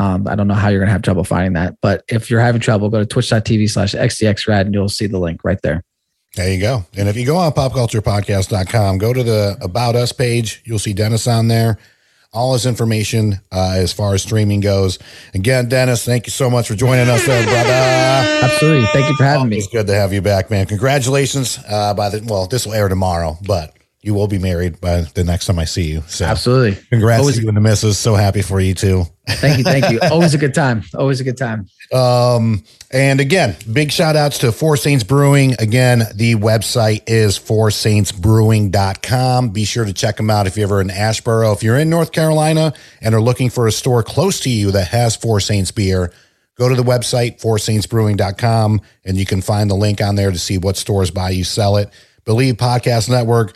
um, 0.00 0.26
I 0.26 0.34
don't 0.34 0.48
know 0.48 0.54
how 0.54 0.68
you're 0.68 0.80
gonna 0.80 0.92
have 0.92 1.02
trouble 1.02 1.24
finding 1.24 1.52
that, 1.52 1.76
but 1.82 2.04
if 2.08 2.30
you're 2.30 2.40
having 2.40 2.60
trouble, 2.62 2.88
go 2.88 3.00
to 3.00 3.06
twitch.tv 3.06 3.68
slash 3.70 3.92
xdxrad 3.92 4.62
and 4.62 4.72
you'll 4.72 4.88
see 4.88 5.06
the 5.06 5.18
link 5.18 5.44
right 5.44 5.60
there. 5.62 5.84
There 6.36 6.50
you 6.50 6.60
go. 6.60 6.84
And 6.96 7.08
if 7.08 7.16
you 7.16 7.26
go 7.26 7.36
on 7.36 7.52
popculturepodcast.com, 7.52 8.98
go 8.98 9.12
to 9.12 9.22
the 9.22 9.58
About 9.60 9.96
Us 9.96 10.12
page. 10.12 10.62
You'll 10.64 10.78
see 10.78 10.92
Dennis 10.94 11.26
on 11.26 11.48
there. 11.48 11.76
All 12.32 12.52
his 12.52 12.64
information 12.64 13.40
uh, 13.52 13.74
as 13.76 13.92
far 13.92 14.14
as 14.14 14.22
streaming 14.22 14.60
goes. 14.60 15.00
Again, 15.34 15.68
Dennis, 15.68 16.04
thank 16.04 16.26
you 16.26 16.30
so 16.30 16.48
much 16.48 16.68
for 16.68 16.76
joining 16.76 17.08
us 17.08 17.26
there, 17.26 17.42
brother. 17.44 18.44
Absolutely. 18.46 18.86
Thank 18.92 19.10
you 19.10 19.16
for 19.16 19.24
having 19.24 19.48
me. 19.48 19.56
It's 19.56 19.66
good 19.66 19.88
to 19.88 19.94
have 19.94 20.12
you 20.12 20.22
back, 20.22 20.48
man. 20.50 20.66
Congratulations. 20.66 21.58
Uh, 21.68 21.92
by 21.92 22.08
the 22.08 22.24
well, 22.24 22.46
this 22.46 22.64
will 22.64 22.74
air 22.74 22.88
tomorrow, 22.88 23.36
but 23.44 23.76
you 24.02 24.14
will 24.14 24.28
be 24.28 24.38
married 24.38 24.80
by 24.80 25.00
the 25.14 25.24
next 25.24 25.46
time 25.46 25.58
I 25.58 25.64
see 25.64 25.90
you. 25.90 26.02
So 26.06 26.24
Absolutely. 26.24 26.80
congrats 26.90 27.20
Always- 27.20 27.36
to 27.36 27.42
you 27.42 27.48
and 27.48 27.56
the 27.56 27.60
missus. 27.60 27.98
So 27.98 28.14
happy 28.14 28.42
for 28.42 28.60
you 28.60 28.74
too. 28.74 29.04
Thank 29.36 29.58
you. 29.58 29.64
Thank 29.64 29.90
you. 29.90 30.00
Always 30.10 30.34
a 30.34 30.38
good 30.38 30.54
time. 30.54 30.82
Always 30.94 31.20
a 31.20 31.24
good 31.24 31.36
time. 31.36 31.68
Um, 31.92 32.62
and 32.92 33.20
again, 33.20 33.56
big 33.72 33.92
shout 33.92 34.16
outs 34.16 34.38
to 34.38 34.52
Four 34.52 34.76
Saints 34.76 35.04
Brewing. 35.04 35.54
Again, 35.58 36.02
the 36.14 36.34
website 36.34 37.02
is 37.06 37.36
four 37.36 37.60
foursaintsbrewing.com. 37.70 39.50
Be 39.50 39.64
sure 39.64 39.84
to 39.84 39.92
check 39.92 40.16
them 40.16 40.30
out 40.30 40.46
if 40.46 40.56
you're 40.56 40.66
ever 40.66 40.80
in 40.80 40.88
Asheboro. 40.88 41.54
If 41.54 41.62
you're 41.62 41.78
in 41.78 41.90
North 41.90 42.12
Carolina 42.12 42.72
and 43.00 43.14
are 43.14 43.20
looking 43.20 43.50
for 43.50 43.66
a 43.66 43.72
store 43.72 44.02
close 44.02 44.40
to 44.40 44.50
you 44.50 44.70
that 44.72 44.88
has 44.88 45.16
Four 45.16 45.40
Saints 45.40 45.70
beer, 45.70 46.12
go 46.56 46.68
to 46.68 46.74
the 46.74 46.82
website, 46.82 47.40
four 47.40 47.56
foursaintsbrewing.com, 47.56 48.80
and 49.04 49.16
you 49.16 49.26
can 49.26 49.40
find 49.40 49.70
the 49.70 49.74
link 49.74 50.00
on 50.00 50.14
there 50.14 50.30
to 50.30 50.38
see 50.38 50.58
what 50.58 50.76
stores 50.76 51.10
buy 51.10 51.30
you 51.30 51.44
sell 51.44 51.76
it. 51.76 51.90
Bleav 52.24 52.54
Podcast 52.54 53.08
Network, 53.08 53.54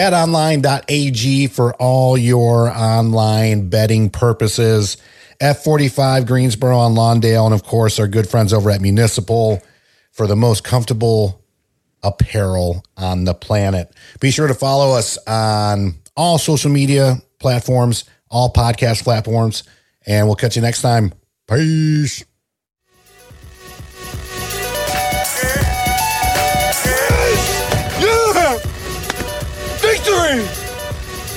betonline.ag 0.00 1.46
for 1.48 1.74
all 1.74 2.16
your 2.16 2.70
online 2.70 3.68
betting 3.68 4.08
purposes. 4.08 4.96
F45 5.42 6.26
Greensboro 6.26 6.78
on 6.78 6.94
Lawndale, 6.94 7.44
and 7.44 7.52
of 7.52 7.64
course, 7.64 7.98
our 7.98 8.08
good 8.08 8.26
friends 8.26 8.54
over 8.54 8.70
at 8.70 8.80
Municipal 8.80 9.62
for 10.10 10.26
the 10.26 10.36
most 10.36 10.64
comfortable 10.64 11.44
apparel 12.02 12.82
on 12.96 13.24
the 13.24 13.34
planet. 13.34 13.92
Be 14.20 14.30
sure 14.30 14.46
to 14.46 14.54
follow 14.54 14.96
us 14.96 15.18
on 15.26 15.96
all 16.16 16.38
social 16.38 16.70
media 16.70 17.16
platforms, 17.38 18.04
all 18.30 18.50
podcast 18.50 19.04
platforms, 19.04 19.64
and 20.06 20.26
we'll 20.26 20.36
catch 20.36 20.56
you 20.56 20.62
next 20.62 20.80
time. 20.80 21.12
Peace. 21.46 22.24